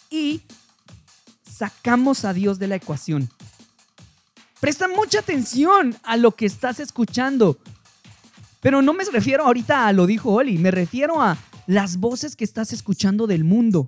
y 0.10 0.42
sacamos 1.44 2.26
a 2.26 2.34
Dios 2.34 2.58
de 2.58 2.68
la 2.68 2.76
ecuación. 2.76 3.30
Presta 4.60 4.88
mucha 4.88 5.20
atención 5.20 5.96
a 6.04 6.18
lo 6.18 6.32
que 6.32 6.46
estás 6.46 6.80
escuchando. 6.80 7.58
Pero 8.62 8.82
no 8.82 8.94
me 8.94 9.06
refiero 9.06 9.46
ahorita 9.46 9.88
a 9.88 9.94
lo 9.94 10.06
dijo 10.06 10.34
Oli, 10.34 10.58
me 10.58 10.72
refiero 10.72 11.22
a 11.22 11.38
las 11.70 11.98
voces 11.98 12.36
que 12.36 12.44
estás 12.44 12.74
escuchando 12.74 13.28
del 13.28 13.44
mundo. 13.44 13.88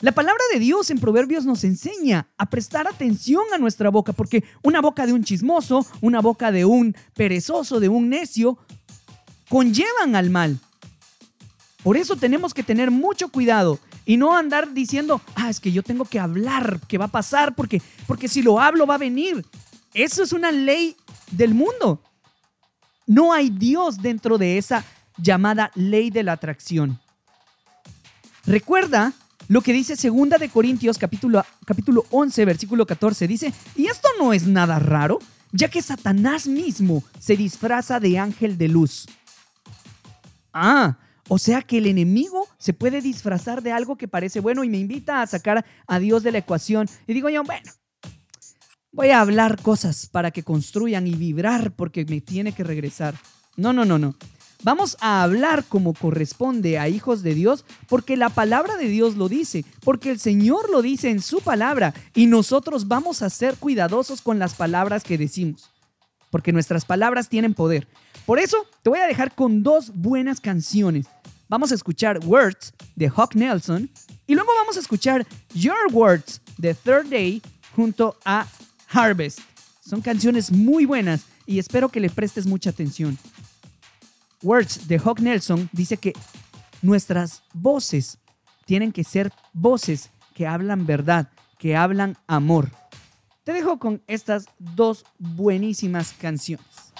La 0.00 0.10
palabra 0.10 0.42
de 0.52 0.58
Dios 0.58 0.90
en 0.90 0.98
Proverbios 0.98 1.44
nos 1.44 1.62
enseña 1.62 2.26
a 2.36 2.50
prestar 2.50 2.88
atención 2.88 3.44
a 3.54 3.58
nuestra 3.58 3.88
boca, 3.88 4.12
porque 4.12 4.42
una 4.64 4.80
boca 4.80 5.06
de 5.06 5.12
un 5.12 5.22
chismoso, 5.22 5.86
una 6.00 6.20
boca 6.20 6.50
de 6.50 6.64
un 6.64 6.96
perezoso, 7.14 7.78
de 7.78 7.88
un 7.88 8.08
necio, 8.08 8.58
conllevan 9.48 10.16
al 10.16 10.30
mal. 10.30 10.58
Por 11.84 11.96
eso 11.96 12.16
tenemos 12.16 12.52
que 12.52 12.64
tener 12.64 12.90
mucho 12.90 13.28
cuidado 13.28 13.78
y 14.04 14.16
no 14.16 14.36
andar 14.36 14.74
diciendo, 14.74 15.20
ah, 15.36 15.50
es 15.50 15.60
que 15.60 15.70
yo 15.70 15.84
tengo 15.84 16.04
que 16.04 16.18
hablar, 16.18 16.80
que 16.88 16.98
va 16.98 17.04
a 17.04 17.12
pasar, 17.12 17.54
porque, 17.54 17.80
porque 18.08 18.26
si 18.26 18.42
lo 18.42 18.58
hablo 18.58 18.88
va 18.88 18.96
a 18.96 18.98
venir. 18.98 19.46
Eso 19.94 20.24
es 20.24 20.32
una 20.32 20.50
ley 20.50 20.96
del 21.30 21.54
mundo. 21.54 22.02
No 23.06 23.32
hay 23.32 23.50
Dios 23.50 23.98
dentro 24.02 24.36
de 24.36 24.58
esa 24.58 24.84
llamada 25.16 25.70
ley 25.74 26.10
de 26.10 26.22
la 26.22 26.32
atracción. 26.32 27.00
Recuerda 28.44 29.12
lo 29.48 29.60
que 29.60 29.72
dice 29.72 29.96
Segunda 29.96 30.38
de 30.38 30.48
Corintios 30.48 30.98
capítulo, 30.98 31.44
capítulo 31.64 32.04
11 32.10 32.44
versículo 32.44 32.86
14. 32.86 33.28
Dice, 33.28 33.52
y 33.76 33.86
esto 33.86 34.08
no 34.18 34.32
es 34.32 34.46
nada 34.46 34.78
raro, 34.78 35.18
ya 35.52 35.68
que 35.68 35.82
Satanás 35.82 36.46
mismo 36.46 37.04
se 37.18 37.36
disfraza 37.36 38.00
de 38.00 38.18
ángel 38.18 38.56
de 38.58 38.68
luz. 38.68 39.06
Ah, 40.52 40.98
o 41.28 41.38
sea 41.38 41.62
que 41.62 41.78
el 41.78 41.86
enemigo 41.86 42.48
se 42.58 42.72
puede 42.72 43.00
disfrazar 43.00 43.62
de 43.62 43.72
algo 43.72 43.96
que 43.96 44.08
parece 44.08 44.40
bueno 44.40 44.64
y 44.64 44.68
me 44.68 44.78
invita 44.78 45.22
a 45.22 45.26
sacar 45.26 45.64
a 45.86 45.98
Dios 45.98 46.22
de 46.22 46.32
la 46.32 46.38
ecuación. 46.38 46.88
Y 47.06 47.14
digo 47.14 47.28
yo, 47.28 47.42
bueno, 47.44 47.70
voy 48.92 49.10
a 49.10 49.20
hablar 49.20 49.60
cosas 49.62 50.06
para 50.06 50.30
que 50.30 50.42
construyan 50.42 51.06
y 51.06 51.14
vibrar 51.14 51.72
porque 51.72 52.04
me 52.04 52.20
tiene 52.20 52.52
que 52.52 52.64
regresar. 52.64 53.14
No, 53.56 53.72
no, 53.72 53.84
no, 53.84 53.98
no. 53.98 54.14
Vamos 54.64 54.96
a 55.00 55.24
hablar 55.24 55.64
como 55.64 55.92
corresponde 55.92 56.78
a 56.78 56.88
hijos 56.88 57.24
de 57.24 57.34
Dios 57.34 57.64
porque 57.88 58.16
la 58.16 58.28
palabra 58.28 58.76
de 58.76 58.86
Dios 58.86 59.16
lo 59.16 59.28
dice, 59.28 59.64
porque 59.80 60.10
el 60.10 60.20
Señor 60.20 60.70
lo 60.70 60.82
dice 60.82 61.10
en 61.10 61.20
su 61.20 61.40
palabra 61.40 61.94
y 62.14 62.26
nosotros 62.26 62.86
vamos 62.86 63.22
a 63.22 63.30
ser 63.30 63.56
cuidadosos 63.56 64.22
con 64.22 64.38
las 64.38 64.54
palabras 64.54 65.02
que 65.02 65.18
decimos, 65.18 65.70
porque 66.30 66.52
nuestras 66.52 66.84
palabras 66.84 67.28
tienen 67.28 67.54
poder. 67.54 67.88
Por 68.24 68.38
eso 68.38 68.56
te 68.82 68.90
voy 68.90 69.00
a 69.00 69.06
dejar 69.06 69.34
con 69.34 69.64
dos 69.64 69.90
buenas 69.94 70.40
canciones. 70.40 71.06
Vamos 71.48 71.72
a 71.72 71.74
escuchar 71.74 72.20
Words 72.24 72.72
de 72.94 73.08
Hawk 73.08 73.34
Nelson 73.34 73.90
y 74.28 74.34
luego 74.36 74.50
vamos 74.60 74.76
a 74.76 74.80
escuchar 74.80 75.26
Your 75.54 75.92
Words 75.92 76.40
de 76.56 76.74
Third 76.74 77.08
Day 77.08 77.42
junto 77.74 78.16
a 78.24 78.46
Harvest. 78.88 79.40
Son 79.84 80.00
canciones 80.00 80.52
muy 80.52 80.86
buenas 80.86 81.22
y 81.46 81.58
espero 81.58 81.88
que 81.88 81.98
le 81.98 82.10
prestes 82.10 82.46
mucha 82.46 82.70
atención. 82.70 83.18
Words 84.42 84.88
de 84.88 84.98
Hawk 84.98 85.20
Nelson 85.20 85.68
dice 85.72 85.96
que 85.96 86.12
nuestras 86.82 87.42
voces 87.54 88.18
tienen 88.64 88.92
que 88.92 89.04
ser 89.04 89.32
voces 89.52 90.10
que 90.34 90.46
hablan 90.46 90.86
verdad, 90.86 91.28
que 91.58 91.76
hablan 91.76 92.16
amor. 92.26 92.70
Te 93.44 93.52
dejo 93.52 93.78
con 93.78 94.02
estas 94.06 94.46
dos 94.58 95.04
buenísimas 95.18 96.12
canciones. 96.12 96.92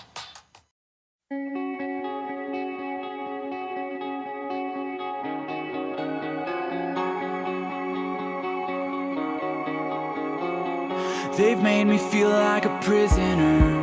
They've 11.37 11.63
made 11.63 11.85
me 11.85 11.97
feel 11.97 12.29
like 12.29 12.67
a 12.67 12.81
prisoner. 12.81 13.82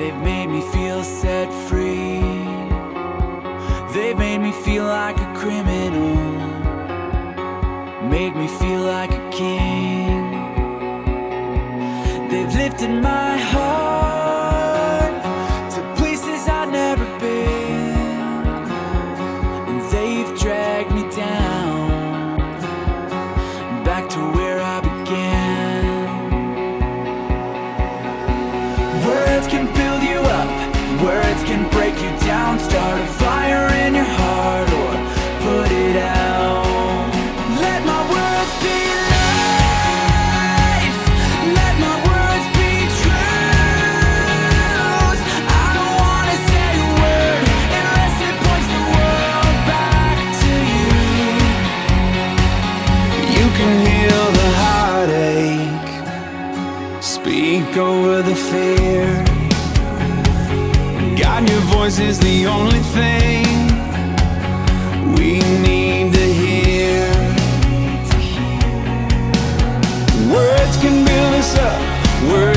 They've 0.00 0.16
made 0.16 0.46
me 0.46 0.62
feel 0.62 1.04
set 1.04 1.52
free. 1.68 2.22
They've 3.92 4.16
made 4.16 4.38
me 4.38 4.50
feel 4.50 4.84
like 4.84 5.18
a 5.20 5.30
criminal. 5.34 6.16
Made 8.08 8.34
me 8.34 8.48
feel 8.48 8.80
like 8.80 9.12
a 9.12 9.30
king. 9.30 10.30
They've 12.30 12.54
lifted 12.54 13.02
my 13.02 13.36
heart 13.36 13.99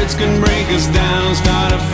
words 0.03 0.15
can 0.15 0.41
break 0.43 0.67
us 0.69 0.87
down, 0.87 1.35
start 1.35 1.71
a 1.71 1.92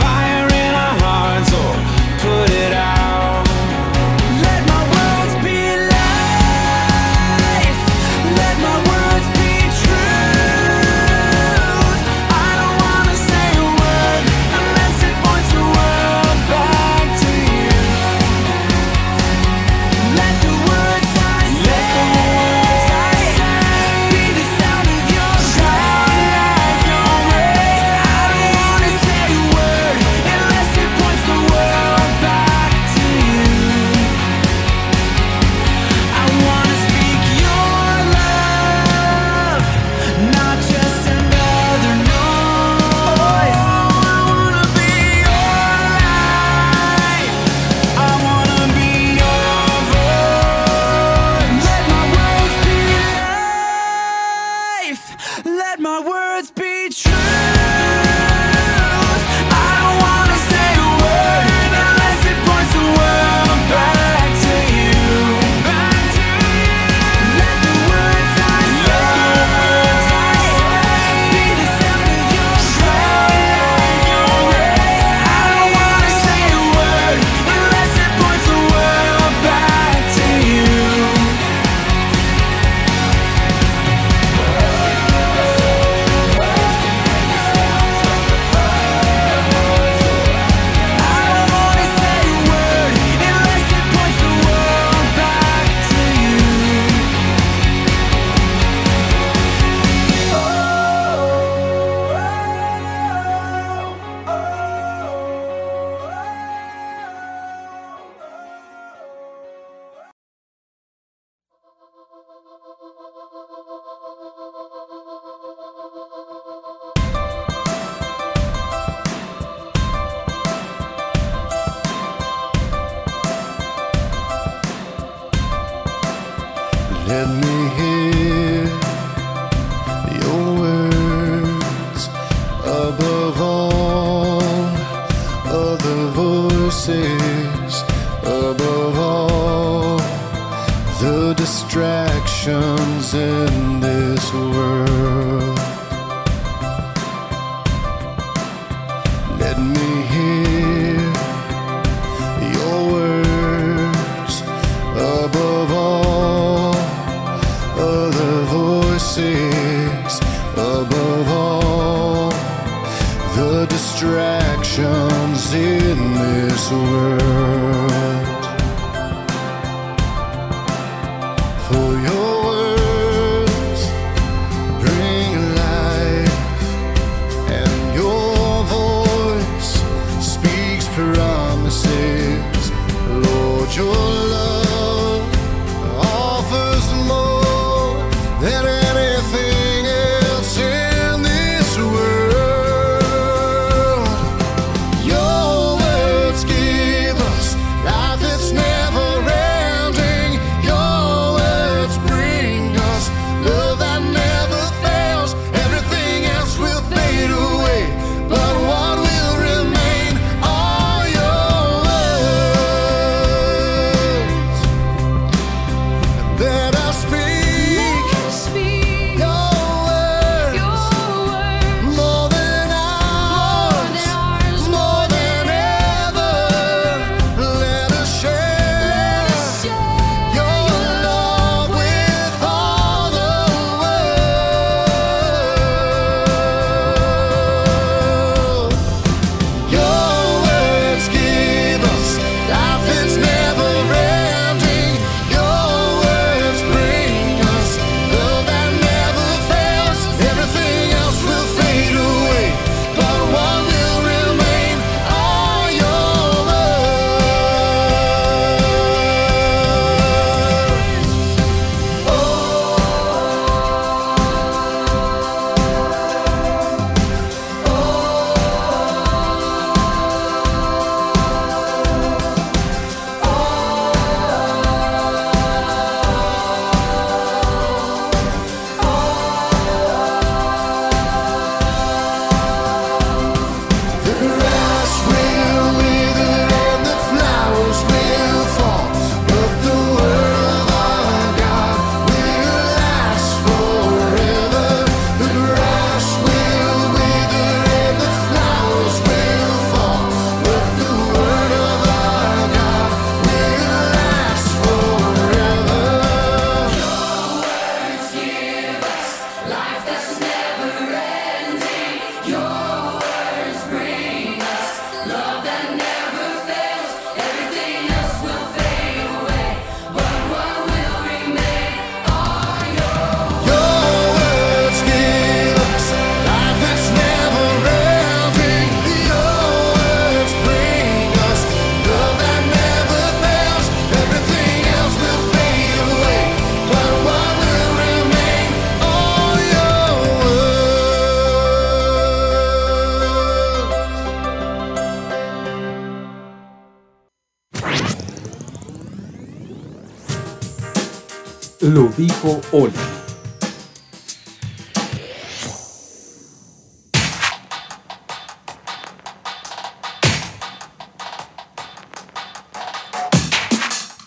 Lo 351.72 351.88
dijo 351.96 352.40
Oli. 352.50 352.72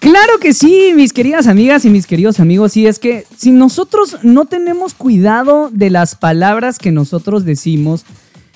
Claro 0.02 0.40
que 0.42 0.54
sí, 0.54 0.92
mis 0.94 1.14
queridas 1.14 1.48
amigas 1.48 1.86
y 1.86 1.90
mis 1.90 2.06
queridos 2.06 2.42
amigos, 2.42 2.76
y 2.76 2.86
es 2.86 3.00
que 3.00 3.26
si 3.38 3.52
nosotros 3.52 4.18
no 4.24 4.44
tenemos 4.44 4.94
cuidado 4.94 5.70
de 5.72 5.90
las 5.90 6.16
palabras 6.16 6.78
que 6.78 6.92
nosotros 6.92 7.46
decimos, 7.46 8.04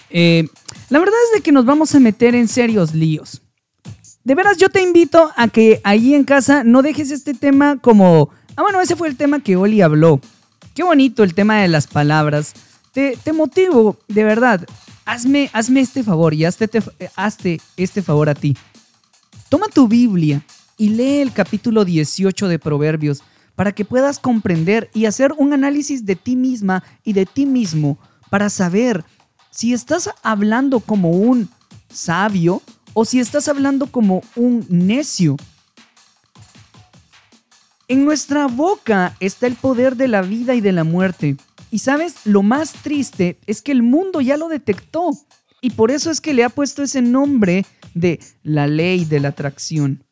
eh, 0.09 0.49
la 0.89 0.99
verdad 0.99 1.15
es 1.27 1.37
de 1.37 1.43
que 1.43 1.53
nos 1.53 1.63
vamos 1.63 1.95
a 1.95 2.01
meter 2.01 2.35
en 2.35 2.49
serios 2.49 2.93
líos. 2.93 3.41
De 4.25 4.35
veras, 4.35 4.57
yo 4.57 4.67
te 4.67 4.81
invito 4.81 5.31
a 5.37 5.47
que 5.47 5.79
ahí 5.85 6.13
en 6.13 6.25
casa 6.25 6.65
no 6.65 6.81
dejes 6.81 7.11
este 7.11 7.33
tema 7.33 7.79
como, 7.79 8.31
ah, 8.57 8.61
bueno, 8.61 8.81
ese 8.81 8.95
fue 8.97 9.07
el 9.07 9.15
tema 9.15 9.39
que 9.39 9.55
Oli 9.55 9.81
habló. 9.81 10.19
Qué 10.73 10.83
bonito 10.83 11.23
el 11.23 11.33
tema 11.33 11.61
de 11.61 11.69
las 11.69 11.87
palabras. 11.87 12.53
Te, 12.91 13.17
te 13.23 13.31
motivo, 13.31 13.97
de 14.09 14.23
verdad. 14.25 14.65
Hazme, 15.05 15.49
hazme 15.53 15.79
este 15.79 16.03
favor 16.03 16.33
y 16.33 16.43
hazte, 16.43 16.67
te- 16.67 16.83
hazte 17.15 17.61
este 17.77 18.01
favor 18.01 18.27
a 18.29 18.35
ti. 18.35 18.57
Toma 19.49 19.67
tu 19.67 19.87
Biblia 19.87 20.43
y 20.77 20.89
lee 20.89 21.19
el 21.21 21.31
capítulo 21.31 21.85
18 21.85 22.47
de 22.49 22.59
Proverbios 22.59 23.23
para 23.55 23.71
que 23.71 23.85
puedas 23.85 24.19
comprender 24.19 24.89
y 24.93 25.05
hacer 25.05 25.33
un 25.37 25.53
análisis 25.53 26.05
de 26.05 26.15
ti 26.17 26.35
misma 26.35 26.83
y 27.03 27.13
de 27.13 27.25
ti 27.25 27.45
mismo 27.45 27.97
para 28.29 28.49
saber 28.49 29.03
si 29.49 29.73
estás 29.73 30.09
hablando 30.21 30.79
como 30.81 31.11
un 31.11 31.49
sabio 31.89 32.61
o 32.93 33.05
si 33.05 33.19
estás 33.19 33.47
hablando 33.47 33.87
como 33.87 34.21
un 34.35 34.65
necio. 34.69 35.37
En 37.89 38.04
nuestra 38.04 38.47
boca 38.47 39.15
está 39.21 39.47
el 39.47 39.56
poder 39.56 39.95
de 39.95 40.10
la 40.10 40.21
vida 40.21 40.56
y 40.56 40.62
de 40.62 40.73
la 40.73 40.84
muerte. 40.84 41.38
Y 41.71 41.80
sabes, 41.80 42.26
lo 42.26 42.43
más 42.43 42.73
triste 42.73 43.39
es 43.47 43.62
que 43.62 43.71
el 43.71 43.82
mundo 43.82 44.19
ya 44.19 44.36
lo 44.36 44.50
detectó. 44.50 45.12
Y 45.62 45.69
por 45.69 45.91
eso 45.91 46.12
es 46.12 46.19
que 46.19 46.34
le 46.34 46.43
ha 46.43 46.50
puesto 46.50 46.84
ese 46.84 47.02
nombre 47.02 47.65
de 47.93 48.19
la 48.43 48.67
ley 48.67 49.06
de 49.06 49.21
la 49.21 49.30
atracción. 49.30 50.04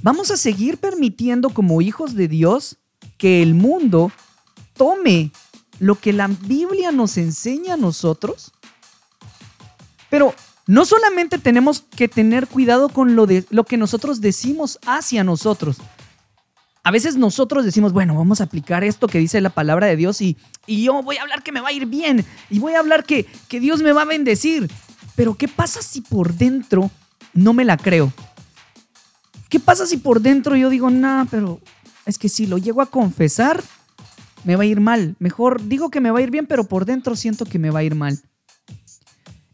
¿Vamos 0.00 0.30
a 0.30 0.38
seguir 0.38 0.78
permitiendo 0.78 1.50
como 1.50 1.82
hijos 1.82 2.14
de 2.14 2.26
Dios 2.26 2.78
que 3.18 3.42
el 3.42 3.54
mundo 3.54 4.10
tome 4.72 5.30
lo 5.78 5.96
que 5.96 6.14
la 6.14 6.26
Biblia 6.26 6.90
nos 6.90 7.18
enseña 7.18 7.74
a 7.74 7.76
nosotros? 7.76 8.52
Pero 10.08 10.34
no 10.66 10.84
solamente 10.84 11.38
tenemos 11.38 11.80
que 11.80 12.08
tener 12.08 12.46
cuidado 12.46 12.88
con 12.88 13.16
lo, 13.16 13.26
de, 13.26 13.44
lo 13.50 13.64
que 13.64 13.76
nosotros 13.76 14.20
decimos 14.20 14.78
hacia 14.86 15.24
nosotros. 15.24 15.78
A 16.84 16.90
veces 16.90 17.16
nosotros 17.16 17.64
decimos, 17.64 17.92
bueno, 17.92 18.16
vamos 18.16 18.40
a 18.40 18.44
aplicar 18.44 18.82
esto 18.82 19.06
que 19.06 19.18
dice 19.18 19.40
la 19.40 19.50
palabra 19.50 19.86
de 19.86 19.96
Dios 19.96 20.20
y, 20.20 20.36
yo 20.66 21.02
voy 21.02 21.16
a 21.16 21.22
hablar 21.22 21.42
que 21.42 21.52
me 21.52 21.60
va 21.60 21.68
a 21.68 21.72
ir 21.72 21.86
bien 21.86 22.24
y 22.50 22.58
voy 22.58 22.74
a 22.74 22.80
hablar 22.80 23.04
que, 23.04 23.26
que 23.48 23.60
Dios 23.60 23.82
me 23.82 23.92
va 23.92 24.02
a 24.02 24.06
bendecir. 24.06 24.70
Pero 25.14 25.34
¿qué 25.34 25.48
pasa 25.48 25.82
si 25.82 26.00
por 26.00 26.34
dentro 26.34 26.90
no 27.34 27.52
me 27.52 27.64
la 27.64 27.76
creo? 27.76 28.12
¿Qué 29.48 29.60
pasa 29.60 29.86
si 29.86 29.98
por 29.98 30.22
dentro 30.22 30.56
yo 30.56 30.70
digo, 30.70 30.90
nah, 30.90 31.26
pero 31.30 31.60
es 32.06 32.18
que 32.18 32.28
si 32.28 32.46
lo 32.46 32.58
llego 32.58 32.80
a 32.80 32.86
confesar, 32.86 33.62
me 34.44 34.56
va 34.56 34.62
a 34.62 34.66
ir 34.66 34.80
mal? 34.80 35.14
Mejor 35.18 35.68
digo 35.68 35.90
que 35.90 36.00
me 36.00 36.10
va 36.10 36.20
a 36.20 36.22
ir 36.22 36.30
bien, 36.30 36.46
pero 36.46 36.64
por 36.64 36.84
dentro 36.84 37.14
siento 37.16 37.44
que 37.44 37.58
me 37.58 37.70
va 37.70 37.80
a 37.80 37.84
ir 37.84 37.94
mal. 37.94 38.20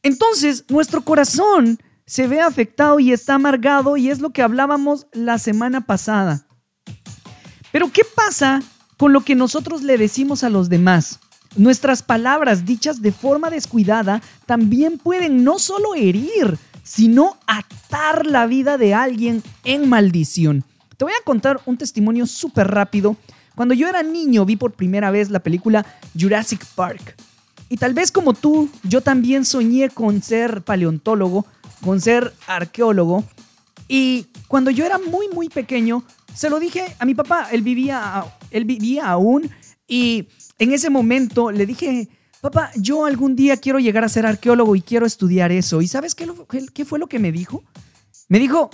Entonces, 0.08 0.64
nuestro 0.70 1.02
corazón 1.02 1.78
se 2.06 2.26
ve 2.28 2.40
afectado 2.40 2.98
y 2.98 3.12
está 3.12 3.34
amargado 3.34 3.98
y 3.98 4.08
es 4.08 4.20
lo 4.20 4.30
que 4.30 4.40
hablábamos 4.40 5.06
la 5.12 5.36
semana 5.36 5.82
pasada. 5.82 6.46
Pero 7.72 7.92
¿qué 7.92 8.04
pasa 8.14 8.62
con 8.96 9.12
lo 9.12 9.20
que 9.20 9.34
nosotros 9.34 9.82
le 9.82 9.98
decimos 9.98 10.44
a 10.44 10.48
los 10.48 10.70
demás? 10.70 11.20
Nuestras 11.56 12.02
palabras 12.02 12.64
dichas 12.64 13.02
de 13.02 13.12
forma 13.12 13.50
descuidada 13.50 14.22
también 14.46 14.96
pueden 14.96 15.44
no 15.44 15.58
solo 15.58 15.94
herir, 15.94 16.56
sino 16.82 17.36
atar 17.46 18.24
la 18.24 18.46
vida 18.46 18.78
de 18.78 18.94
alguien 18.94 19.42
en 19.64 19.90
maldición. 19.90 20.64
Te 20.96 21.04
voy 21.04 21.12
a 21.12 21.22
contar 21.22 21.60
un 21.66 21.76
testimonio 21.76 22.26
súper 22.26 22.68
rápido. 22.68 23.18
Cuando 23.54 23.74
yo 23.74 23.86
era 23.86 24.02
niño 24.02 24.46
vi 24.46 24.56
por 24.56 24.72
primera 24.72 25.10
vez 25.10 25.28
la 25.28 25.40
película 25.40 25.84
Jurassic 26.18 26.64
Park. 26.74 27.14
Y 27.68 27.76
tal 27.76 27.94
vez 27.94 28.10
como 28.10 28.32
tú, 28.32 28.68
yo 28.82 29.00
también 29.00 29.44
soñé 29.44 29.90
con 29.90 30.22
ser 30.22 30.62
paleontólogo, 30.62 31.46
con 31.82 32.00
ser 32.00 32.32
arqueólogo. 32.46 33.24
Y 33.88 34.26
cuando 34.48 34.70
yo 34.70 34.84
era 34.84 34.98
muy, 34.98 35.28
muy 35.28 35.48
pequeño, 35.48 36.02
se 36.34 36.50
lo 36.50 36.60
dije 36.60 36.96
a 36.98 37.04
mi 37.04 37.14
papá, 37.14 37.48
él 37.52 37.62
vivía, 37.62 38.24
él 38.50 38.64
vivía 38.64 39.08
aún. 39.08 39.50
Y 39.86 40.28
en 40.58 40.72
ese 40.72 40.90
momento 40.90 41.50
le 41.50 41.66
dije, 41.66 42.08
papá, 42.40 42.70
yo 42.76 43.04
algún 43.04 43.36
día 43.36 43.56
quiero 43.56 43.78
llegar 43.78 44.04
a 44.04 44.08
ser 44.08 44.26
arqueólogo 44.26 44.76
y 44.76 44.82
quiero 44.82 45.06
estudiar 45.06 45.52
eso. 45.52 45.82
¿Y 45.82 45.88
sabes 45.88 46.14
qué, 46.14 46.26
qué 46.72 46.84
fue 46.84 46.98
lo 46.98 47.06
que 47.06 47.18
me 47.18 47.32
dijo? 47.32 47.64
Me 48.28 48.38
dijo, 48.38 48.70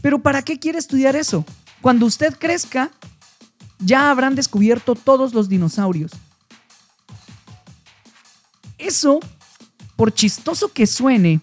pero 0.00 0.20
¿para 0.22 0.42
qué 0.42 0.58
quiere 0.58 0.78
estudiar 0.78 1.16
eso? 1.16 1.44
Cuando 1.80 2.06
usted 2.06 2.34
crezca, 2.38 2.90
ya 3.78 4.10
habrán 4.10 4.34
descubierto 4.34 4.94
todos 4.94 5.34
los 5.34 5.48
dinosaurios. 5.48 6.12
Eso, 8.82 9.20
por 9.94 10.12
chistoso 10.12 10.72
que 10.72 10.88
suene, 10.88 11.40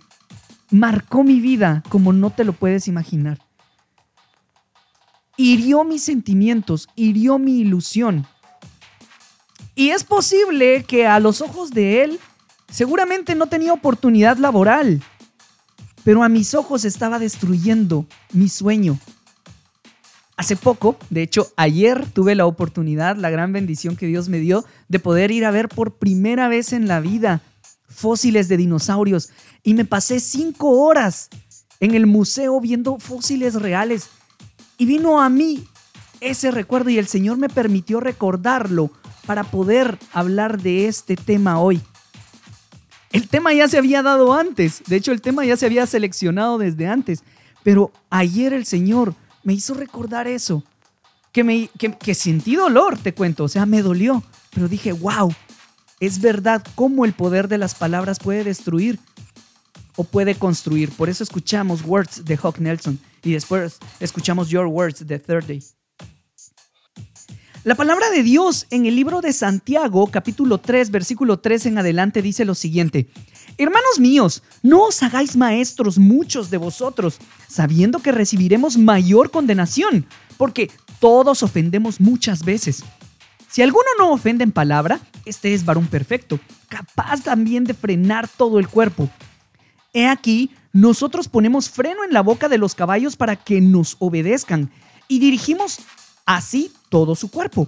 marcó 0.69 1.23
mi 1.23 1.39
vida 1.39 1.83
como 1.87 2.11
no 2.11 2.31
te 2.31 2.43
lo 2.43 2.51
puedes 2.51 2.89
imaginar. 2.89 3.39
Hirió 5.37 5.85
mis 5.85 6.03
sentimientos, 6.03 6.89
hirió 6.97 7.39
mi 7.39 7.61
ilusión. 7.61 8.27
Y 9.73 9.91
es 9.91 10.03
posible 10.03 10.83
que 10.83 11.07
a 11.07 11.21
los 11.21 11.39
ojos 11.39 11.71
de 11.71 12.03
él 12.03 12.19
seguramente 12.69 13.35
no 13.35 13.47
tenía 13.47 13.71
oportunidad 13.71 14.37
laboral, 14.37 15.01
pero 16.03 16.23
a 16.23 16.29
mis 16.29 16.53
ojos 16.53 16.83
estaba 16.83 17.19
destruyendo 17.19 18.05
mi 18.33 18.49
sueño. 18.49 18.99
Hace 20.39 20.55
poco, 20.55 20.95
de 21.09 21.21
hecho 21.21 21.51
ayer 21.57 22.05
tuve 22.13 22.33
la 22.33 22.45
oportunidad, 22.45 23.17
la 23.17 23.29
gran 23.29 23.51
bendición 23.51 23.97
que 23.97 24.05
Dios 24.05 24.29
me 24.29 24.39
dio 24.39 24.63
de 24.87 24.97
poder 24.97 25.31
ir 25.31 25.43
a 25.43 25.51
ver 25.51 25.67
por 25.67 25.95
primera 25.95 26.47
vez 26.47 26.71
en 26.71 26.87
la 26.87 27.01
vida 27.01 27.41
fósiles 27.89 28.47
de 28.47 28.55
dinosaurios. 28.55 29.31
Y 29.63 29.73
me 29.73 29.83
pasé 29.83 30.21
cinco 30.21 30.69
horas 30.79 31.27
en 31.81 31.93
el 31.93 32.07
museo 32.07 32.61
viendo 32.61 32.99
fósiles 32.99 33.55
reales. 33.55 34.11
Y 34.77 34.85
vino 34.85 35.21
a 35.21 35.27
mí 35.27 35.67
ese 36.21 36.51
recuerdo 36.51 36.89
y 36.89 36.97
el 36.97 37.07
Señor 37.07 37.37
me 37.37 37.49
permitió 37.49 37.99
recordarlo 37.99 38.91
para 39.25 39.43
poder 39.43 39.99
hablar 40.13 40.61
de 40.61 40.87
este 40.87 41.17
tema 41.17 41.59
hoy. 41.59 41.81
El 43.11 43.27
tema 43.27 43.51
ya 43.51 43.67
se 43.67 43.77
había 43.77 44.03
dado 44.03 44.33
antes, 44.33 44.83
de 44.87 44.95
hecho 44.95 45.11
el 45.11 45.19
tema 45.19 45.43
ya 45.43 45.57
se 45.57 45.65
había 45.65 45.85
seleccionado 45.85 46.57
desde 46.57 46.87
antes, 46.87 47.25
pero 47.61 47.91
ayer 48.09 48.53
el 48.53 48.65
Señor 48.65 49.15
me 49.43 49.53
hizo 49.53 49.73
recordar 49.73 50.27
eso, 50.27 50.63
que, 51.31 51.43
me, 51.43 51.69
que, 51.77 52.15
sentí 52.15 52.55
dolor, 52.55 52.97
te 52.97 53.13
cuento, 53.13 53.43
o 53.43 53.47
sea, 53.47 53.65
me 53.65 53.81
dolió, 53.81 54.23
pero 54.51 54.67
dije, 54.67 54.91
wow, 54.91 55.33
es 55.99 56.21
verdad 56.21 56.65
cómo 56.75 57.05
el 57.05 57.13
poder 57.13 57.47
de 57.47 57.57
las 57.57 57.75
palabras 57.75 58.19
puede 58.19 58.43
destruir 58.43 58.99
o 59.95 60.03
puede 60.03 60.35
construir. 60.35 60.91
Por 60.91 61.09
eso 61.09 61.23
escuchamos 61.23 61.83
Words 61.83 62.25
de 62.25 62.37
Hawk 62.37 62.59
Nelson 62.59 62.99
y 63.23 63.33
después 63.33 63.77
escuchamos 63.99 64.49
Your 64.49 64.65
Words 64.65 65.05
de 65.05 65.19
Third 65.19 65.45
Day. 65.45 65.63
La 67.65 67.75
palabra 67.75 68.09
de 68.09 68.23
Dios 68.23 68.67
en 68.69 68.85
el 68.85 68.95
libro 68.95 69.19
de 69.19 69.33
Santiago, 69.33 70.07
capítulo 70.07 70.59
3, 70.59 70.91
versículo 70.91 71.39
3 71.39 71.65
en 71.65 71.77
adelante, 71.77 72.21
dice 72.21 72.45
lo 72.45 72.55
siguiente. 72.55 73.09
Hermanos 73.57 73.99
míos, 73.99 74.43
no 74.63 74.83
os 74.83 75.03
hagáis 75.03 75.35
maestros 75.35 75.97
muchos 75.97 76.49
de 76.49 76.57
vosotros, 76.57 77.17
sabiendo 77.49 77.99
que 77.99 78.13
recibiremos 78.13 78.77
mayor 78.77 79.29
condenación, 79.29 80.05
porque 80.37 80.71
todos 81.01 81.43
ofendemos 81.43 81.99
muchas 81.99 82.45
veces. 82.45 82.85
Si 83.49 83.61
alguno 83.61 83.87
no 83.97 84.13
ofende 84.13 84.45
en 84.45 84.53
palabra, 84.53 85.01
este 85.25 85.53
es 85.53 85.65
varón 85.65 85.87
perfecto, 85.87 86.39
capaz 86.69 87.23
también 87.23 87.65
de 87.65 87.73
frenar 87.73 88.29
todo 88.29 88.59
el 88.59 88.69
cuerpo. 88.69 89.09
He 89.91 90.07
aquí, 90.07 90.51
nosotros 90.71 91.27
ponemos 91.27 91.69
freno 91.69 92.05
en 92.05 92.13
la 92.13 92.21
boca 92.21 92.47
de 92.47 92.57
los 92.57 92.73
caballos 92.73 93.17
para 93.17 93.35
que 93.35 93.59
nos 93.59 93.97
obedezcan 93.99 94.71
y 95.09 95.19
dirigimos 95.19 95.79
así 96.29 96.71
todo 96.89 97.15
su 97.15 97.31
cuerpo. 97.31 97.67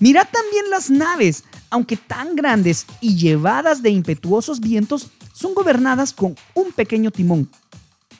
Mirad 0.00 0.26
también 0.32 0.68
las 0.68 0.90
naves, 0.90 1.44
aunque 1.70 1.96
tan 1.96 2.34
grandes 2.34 2.86
y 3.00 3.16
llevadas 3.16 3.82
de 3.82 3.90
impetuosos 3.90 4.58
vientos, 4.58 5.10
son 5.32 5.54
gobernadas 5.54 6.12
con 6.12 6.34
un 6.54 6.72
pequeño 6.72 7.12
timón, 7.12 7.48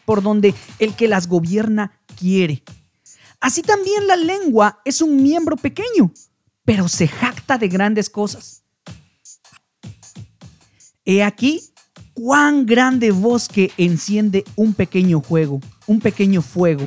por 0.04 0.22
donde 0.22 0.54
el 0.78 0.94
que 0.94 1.08
las 1.08 1.26
gobierna 1.26 1.90
quiere. 2.16 2.62
Así 3.40 3.62
también 3.62 4.06
la 4.06 4.14
lengua 4.14 4.80
es 4.84 5.02
un 5.02 5.20
miembro 5.20 5.56
pequeño, 5.56 6.12
pero 6.64 6.88
se 6.88 7.08
jacta 7.08 7.58
de 7.58 7.66
grandes 7.66 8.08
cosas. 8.08 8.62
He 11.04 11.24
aquí 11.24 11.72
cuán 12.14 12.64
grande 12.64 13.10
bosque 13.10 13.72
enciende 13.76 14.44
un 14.54 14.72
pequeño 14.74 15.20
juego, 15.20 15.60
un 15.88 15.98
pequeño 15.98 16.42
fuego. 16.42 16.86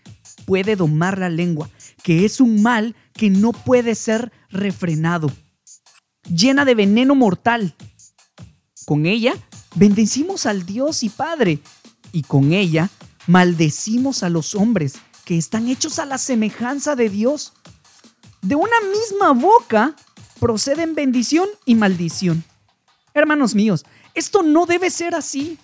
puede 0.45 0.75
domar 0.75 1.17
la 1.17 1.29
lengua, 1.29 1.69
que 2.03 2.25
es 2.25 2.41
un 2.41 2.61
mal 2.61 2.95
que 3.13 3.29
no 3.29 3.51
puede 3.51 3.95
ser 3.95 4.31
refrenado, 4.49 5.31
llena 6.29 6.65
de 6.65 6.75
veneno 6.75 7.15
mortal. 7.15 7.75
Con 8.85 9.05
ella 9.05 9.33
bendecimos 9.75 10.45
al 10.45 10.65
Dios 10.65 11.03
y 11.03 11.09
Padre, 11.09 11.59
y 12.11 12.23
con 12.23 12.53
ella 12.53 12.89
maldecimos 13.27 14.23
a 14.23 14.29
los 14.29 14.55
hombres 14.55 14.95
que 15.25 15.37
están 15.37 15.67
hechos 15.67 15.99
a 15.99 16.05
la 16.05 16.17
semejanza 16.17 16.95
de 16.95 17.09
Dios. 17.09 17.53
De 18.41 18.55
una 18.55 18.75
misma 18.91 19.33
boca 19.33 19.95
proceden 20.39 20.95
bendición 20.95 21.47
y 21.65 21.75
maldición. 21.75 22.43
Hermanos 23.13 23.53
míos, 23.53 23.85
esto 24.13 24.41
no 24.41 24.65
debe 24.65 24.89
ser 24.89 25.15
así. 25.15 25.57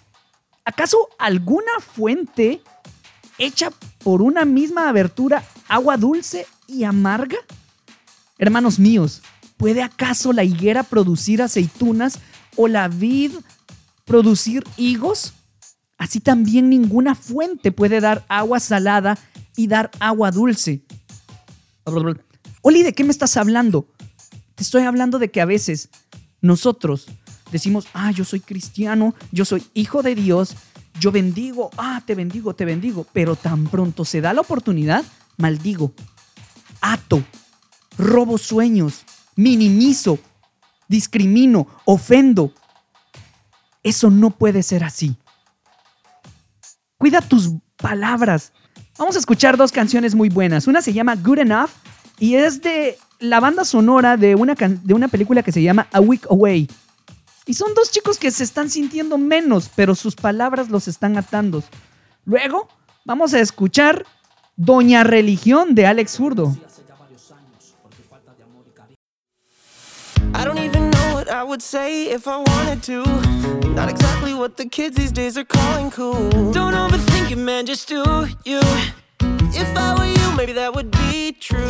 ¿Acaso 0.63 1.09
alguna 1.17 1.71
fuente 1.79 2.61
hecha 3.37 3.71
por 4.03 4.21
una 4.21 4.45
misma 4.45 4.89
abertura 4.89 5.43
agua 5.67 5.97
dulce 5.97 6.47
y 6.67 6.83
amarga? 6.83 7.37
Hermanos 8.37 8.79
míos, 8.79 9.21
¿puede 9.57 9.81
acaso 9.81 10.33
la 10.33 10.43
higuera 10.43 10.83
producir 10.83 11.41
aceitunas 11.41 12.19
o 12.55 12.67
la 12.67 12.87
vid 12.87 13.31
producir 14.05 14.63
higos? 14.77 15.33
Así 15.97 16.19
también 16.19 16.69
ninguna 16.69 17.15
fuente 17.15 17.71
puede 17.71 17.99
dar 17.99 18.25
agua 18.29 18.59
salada 18.59 19.17
y 19.55 19.67
dar 19.67 19.89
agua 19.99 20.31
dulce. 20.31 20.83
Oli, 22.61 22.83
¿de 22.83 22.93
qué 22.93 23.03
me 23.03 23.11
estás 23.11 23.37
hablando? 23.37 23.87
Te 24.55 24.63
estoy 24.63 24.83
hablando 24.83 25.19
de 25.19 25.31
que 25.31 25.41
a 25.41 25.45
veces 25.45 25.89
nosotros 26.41 27.07
decimos, 27.51 27.87
ah, 27.93 28.11
yo 28.11 28.25
soy 28.25 28.39
cristiano, 28.39 29.15
yo 29.31 29.45
soy 29.45 29.63
hijo 29.73 30.03
de 30.03 30.15
Dios, 30.15 30.55
yo 30.99 31.11
bendigo, 31.11 31.69
ah, 31.77 32.01
te 32.05 32.15
bendigo, 32.15 32.53
te 32.53 32.65
bendigo, 32.65 33.05
pero 33.13 33.35
tan 33.35 33.65
pronto 33.67 34.05
se 34.05 34.21
da 34.21 34.33
la 34.33 34.41
oportunidad, 34.41 35.03
maldigo, 35.37 35.93
ato, 36.81 37.23
robo 37.97 38.37
sueños, 38.37 39.03
minimizo, 39.35 40.19
discrimino, 40.87 41.67
ofendo. 41.85 42.51
Eso 43.83 44.09
no 44.09 44.31
puede 44.31 44.63
ser 44.63 44.83
así. 44.83 45.15
Cuida 46.97 47.21
tus 47.21 47.51
palabras. 47.77 48.51
Vamos 48.97 49.15
a 49.15 49.19
escuchar 49.19 49.55
dos 49.55 49.71
canciones 49.71 50.15
muy 50.15 50.29
buenas. 50.29 50.67
Una 50.67 50.81
se 50.81 50.93
llama 50.93 51.15
Good 51.15 51.39
Enough 51.39 51.69
y 52.19 52.35
es 52.35 52.61
de 52.61 52.97
la 53.19 53.39
banda 53.39 53.63
sonora 53.63 54.17
de 54.17 54.35
una, 54.35 54.55
de 54.55 54.93
una 54.93 55.07
película 55.07 55.43
que 55.43 55.51
se 55.51 55.61
llama 55.61 55.87
A 55.91 55.99
Week 55.99 56.25
Away. 56.29 56.67
Y 57.47 57.53
son 57.53 57.73
dos 57.73 57.91
chicos 57.91 58.17
que 58.17 58.29
se 58.29 58.43
están 58.43 58.69
sintiendo 58.69 59.17
menos, 59.17 59.69
pero 59.73 59.95
sus 59.95 60.15
palabras 60.15 60.69
los 60.69 60.87
están 60.87 61.17
atando. 61.17 61.63
Luego, 62.25 62.67
vamos 63.05 63.33
a 63.33 63.39
escuchar 63.39 64.05
Doña 64.57 65.03
Religión 65.03 65.73
de 65.73 65.87
Alex 65.87 66.17
Zurdo. 66.17 66.55
I 70.35 70.43
don't 70.43 70.59
even 70.59 70.91
know 70.91 71.13
what 71.15 71.29
I 71.29 71.41
would 71.41 71.61
say 71.61 72.11
if 72.11 72.27
I 72.27 72.37
wanted 72.37 72.83
to. 72.83 73.03
Not 73.69 73.89
exactly 73.89 74.33
what 74.33 74.57
the 74.57 74.67
kids 74.67 74.97
these 74.97 75.11
days 75.11 75.37
are 75.37 75.45
calling 75.45 75.89
cool. 75.89 76.51
Don't 76.51 76.73
overthink 76.73 77.31
it, 77.31 77.37
man, 77.37 77.65
just 77.65 77.87
do 77.87 78.03
you. 78.43 78.59
If 79.53 79.75
I 79.75 79.95
were 79.97 80.05
you, 80.05 80.35
maybe 80.35 80.53
that 80.53 80.75
would 80.75 80.91
be 80.91 81.31
true. 81.39 81.67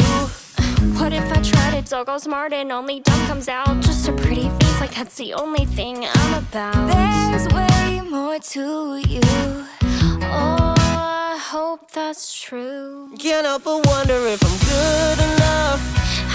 What 1.00 1.14
if 1.14 1.32
I 1.32 1.42
tried 1.42 1.76
it, 1.78 1.86
dog 1.86 2.10
all 2.10 2.20
smart 2.20 2.52
and 2.52 2.72
only 2.72 3.00
dumb 3.02 3.28
comes 3.28 3.48
out? 3.48 3.80
Just 3.82 4.08
a 4.10 4.14
pretty 4.14 4.50
face, 4.60 4.67
like 4.88 4.96
that's 4.96 5.18
the 5.18 5.34
only 5.34 5.66
thing 5.66 6.06
I'm 6.06 6.34
about. 6.44 6.88
There's 6.88 7.48
way 7.54 8.02
more 8.10 8.40
to 8.40 8.98
you. 9.08 9.22
Oh, 10.42 10.76
I 10.78 11.38
hope 11.40 11.92
that's 11.92 12.42
true. 12.42 13.10
Can't 13.20 13.46
help 13.46 13.64
but 13.64 13.86
wonder 13.86 14.18
if 14.34 14.42
I'm 14.48 14.58
good 14.72 15.20
enough. 15.30 15.82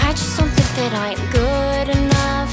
I 0.07 0.11
just 0.11 0.37
don't 0.37 0.49
think 0.57 0.71
that 0.79 0.93
I'm 1.05 1.21
good 1.39 1.87
enough. 1.97 2.51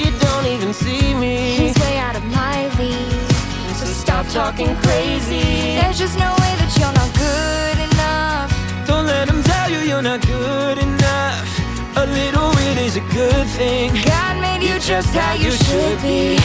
You 0.00 0.10
don't 0.26 0.46
even 0.46 0.72
see 0.72 1.14
me, 1.14 1.34
He's 1.60 1.76
way 1.78 1.98
out 1.98 2.16
of 2.16 2.24
my 2.24 2.68
league. 2.78 3.30
so 3.74 3.86
stop 3.86 4.26
talking 4.28 4.74
crazy. 4.76 5.76
There's 5.78 5.98
just 5.98 6.16
no 6.18 6.30
way 6.42 6.52
that 6.60 6.70
you're 6.78 6.96
not 7.00 7.10
good 7.26 7.78
enough. 7.88 8.50
Don't 8.86 9.06
let 9.06 9.26
them 9.26 9.42
tell 9.42 9.70
you 9.70 9.80
you're 9.90 10.02
not 10.02 10.20
good 10.26 10.78
enough. 10.78 11.49
A 11.96 12.06
little 12.06 12.50
bit 12.52 12.78
is 12.78 12.96
a 12.96 13.00
good 13.12 13.46
thing. 13.58 13.92
God 14.04 14.40
made 14.40 14.62
you 14.62 14.78
just 14.78 15.14
how 15.14 15.34
you 15.34 15.50
should 15.50 16.00
be. 16.00 16.38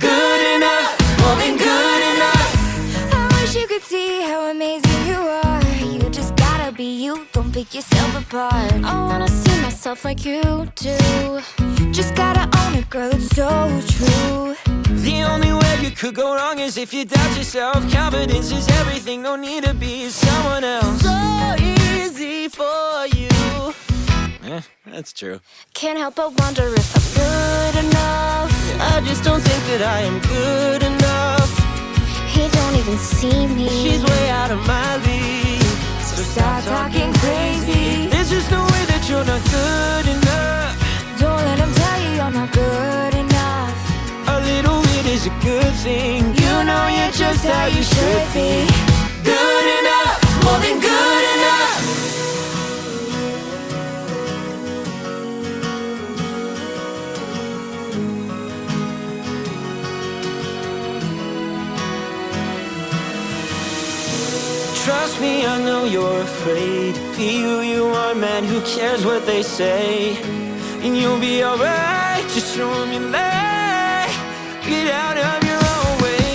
Good 0.00 0.56
enough, 0.56 0.88
more 1.20 1.36
than 1.36 1.56
good 1.56 2.02
enough. 2.14 2.48
I 3.14 3.40
wish 3.40 3.54
you 3.54 3.66
could 3.66 3.82
see 3.82 4.22
how 4.22 4.50
amazing 4.50 5.06
you 5.06 5.18
are. 5.18 5.62
You 5.80 6.10
just 6.10 6.34
gotta 6.36 6.72
be 6.72 7.04
you, 7.04 7.26
don't 7.32 7.52
pick 7.52 7.74
yourself 7.74 8.22
apart. 8.22 8.72
I 8.84 9.06
wanna 9.06 9.28
see 9.28 9.62
myself 9.62 10.04
like 10.04 10.24
you 10.24 10.42
do. 10.74 11.40
Just 11.92 12.14
gotta 12.14 12.44
own 12.60 12.74
it, 12.74 12.90
girl, 12.90 13.10
it's 13.12 13.28
so 13.36 13.48
true. 13.94 14.56
The 15.06 15.22
only 15.22 15.52
way 15.52 15.78
you 15.80 15.90
could 15.90 16.14
go 16.14 16.34
wrong 16.34 16.58
is 16.58 16.76
if 16.76 16.92
you 16.92 17.04
doubt 17.04 17.36
yourself. 17.36 17.76
Confidence 17.92 18.50
is 18.50 18.68
everything, 18.80 19.22
no 19.22 19.36
need 19.36 19.64
to 19.64 19.74
be 19.74 20.10
someone 20.10 20.64
else. 20.64 21.02
So 21.02 21.56
easy 21.58 22.48
for 22.48 23.06
you. 23.16 23.27
Eh, 24.48 24.62
that's 24.86 25.12
true. 25.12 25.40
Can't 25.74 25.98
help 25.98 26.14
but 26.14 26.32
wonder 26.40 26.72
if 26.72 26.88
I'm 26.96 27.08
good 27.20 27.84
enough. 27.84 28.52
I 28.80 29.02
just 29.04 29.22
don't 29.22 29.42
think 29.42 29.62
that 29.68 29.82
I 29.84 30.00
am 30.08 30.16
good 30.24 30.82
enough. 30.82 31.52
He 32.32 32.48
don't 32.48 32.76
even 32.80 32.96
see 32.96 33.46
me. 33.46 33.68
She's 33.68 34.02
way 34.02 34.30
out 34.30 34.50
of 34.50 34.60
my 34.66 34.96
league. 35.04 35.60
So 36.00 36.16
Stop 36.32 36.64
talking 36.64 37.12
crazy. 37.20 38.08
There's 38.08 38.30
just 38.30 38.50
no 38.50 38.64
way 38.72 38.82
that 38.88 39.04
you're 39.04 39.28
not 39.32 39.42
good 39.52 40.06
enough. 40.16 40.72
Don't 41.20 41.42
let 41.44 41.58
him 41.60 41.72
tell 41.80 41.98
you 42.00 42.10
you're 42.16 42.34
not 42.40 42.50
good 42.50 43.14
enough. 43.20 43.76
A 44.32 44.40
little 44.48 44.80
bit 44.80 45.04
is 45.12 45.26
a 45.28 45.34
good 45.44 45.74
thing. 45.84 46.24
You 46.24 46.54
know 46.64 46.84
you're 46.96 47.12
just 47.12 47.44
how 47.44 47.66
you 47.68 47.82
should 47.84 48.26
be. 48.32 48.64
Good 49.28 49.66
enough, 49.76 50.16
more 50.40 50.60
than 50.64 50.80
good 50.80 51.24
enough. 51.36 52.08
Trust 65.08 65.22
me, 65.22 65.46
I 65.46 65.58
know 65.64 65.86
you're 65.86 66.20
afraid. 66.20 66.94
Be 67.16 67.40
who 67.40 67.60
you 67.62 67.86
are, 67.86 68.14
man. 68.14 68.44
Who 68.44 68.60
cares 68.60 69.06
what 69.06 69.24
they 69.24 69.42
say? 69.42 70.18
And 70.84 70.98
you'll 70.98 71.18
be 71.18 71.42
alright. 71.42 72.24
Just 72.34 72.54
show 72.54 72.70
'em 72.82 72.92
you 72.92 73.00
lay. 73.16 74.04
Get 74.68 74.86
out 75.04 75.16
of 75.16 75.38
your 75.50 75.62
own 75.76 75.92
way. 76.04 76.28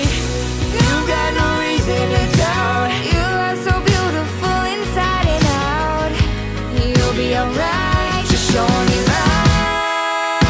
You've 0.85 1.07
got 1.15 1.29
no 1.41 1.47
reason 1.67 2.03
to 2.15 2.23
doubt. 2.41 2.89
You 3.13 3.25
are 3.45 3.57
so 3.67 3.73
beautiful 3.91 4.59
inside 4.75 5.27
and 5.35 5.45
out. 5.69 6.11
You'll 6.93 7.17
be 7.23 7.29
alright. 7.41 8.23
Just 8.31 8.45
show 8.53 8.69
me 8.89 8.97
right. 9.13 10.41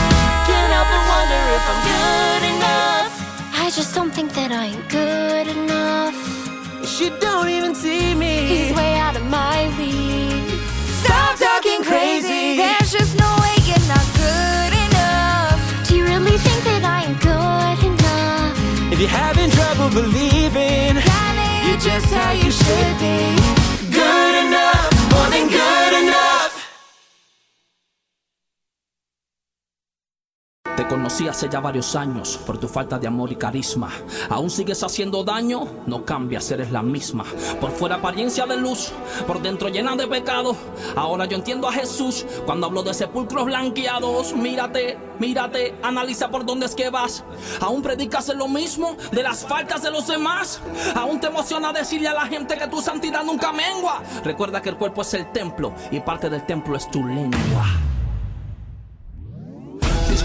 Can't 0.48 0.72
help 0.76 0.88
but 0.94 1.04
wonder 1.14 1.42
if 1.58 1.64
I'm 1.72 1.82
good 1.92 2.44
enough. 2.54 3.12
I 3.66 3.68
just 3.78 3.92
don't 3.98 4.14
think 4.18 4.30
that 4.38 4.52
I'm 4.64 4.80
good 5.00 5.48
enough. 5.58 6.18
She 6.94 7.10
don't 7.26 7.50
even 7.50 7.63
having 19.94 20.12
trouble 20.12 20.12
believing, 20.12 20.96
God 20.96 21.36
made 21.36 21.72
you 21.72 21.78
just 21.78 22.14
how 22.14 22.32
you 22.32 22.52
should 22.52 23.00
be. 23.00 23.63
Conocí 31.04 31.28
hace 31.28 31.50
ya 31.50 31.60
varios 31.60 31.98
años 31.98 32.40
por 32.46 32.58
tu 32.58 32.70
falta 32.70 32.98
de 32.98 33.08
amor 33.08 33.30
y 33.30 33.36
carisma. 33.36 33.90
Aún 34.30 34.50
sigues 34.50 34.84
haciendo 34.84 35.22
daño, 35.22 35.68
no 35.86 36.06
cambias, 36.06 36.50
eres 36.50 36.72
la 36.72 36.82
misma. 36.82 37.26
Por 37.60 37.72
fuera 37.72 37.96
apariencia 37.96 38.46
de 38.46 38.56
luz, 38.56 38.94
por 39.28 39.42
dentro 39.42 39.68
llena 39.68 39.98
de 39.98 40.08
pecado. 40.08 40.56
Ahora 40.96 41.26
yo 41.26 41.36
entiendo 41.36 41.68
a 41.68 41.74
Jesús 41.74 42.26
cuando 42.46 42.68
hablo 42.68 42.84
de 42.84 42.94
sepulcros 42.94 43.44
blanqueados. 43.44 44.34
Mírate, 44.34 44.98
mírate, 45.20 45.76
analiza 45.84 46.32
por 46.32 46.46
dónde 46.46 46.68
es 46.68 46.74
que 46.74 46.90
vas. 46.90 47.26
Aún 47.60 47.82
predicas 47.82 48.34
lo 48.34 48.48
mismo 48.48 48.96
de 49.12 49.24
las 49.24 49.46
faltas 49.46 49.82
de 49.82 49.92
los 49.92 50.08
demás. 50.08 50.62
Aún 50.96 51.20
te 51.20 51.28
emociona 51.28 51.74
decirle 51.74 52.08
a 52.08 52.14
la 52.14 52.28
gente 52.28 52.58
que 52.58 52.68
tu 52.68 52.82
santidad 52.82 53.26
nunca 53.26 53.52
mengua. 53.52 54.02
Recuerda 54.24 54.62
que 54.62 54.70
el 54.70 54.78
cuerpo 54.78 55.02
es 55.02 55.14
el 55.16 55.30
templo 55.34 55.74
y 55.92 56.00
parte 56.00 56.30
del 56.30 56.46
templo 56.46 56.78
es 56.78 56.90
tu 56.90 57.06
lengua. 57.06 57.66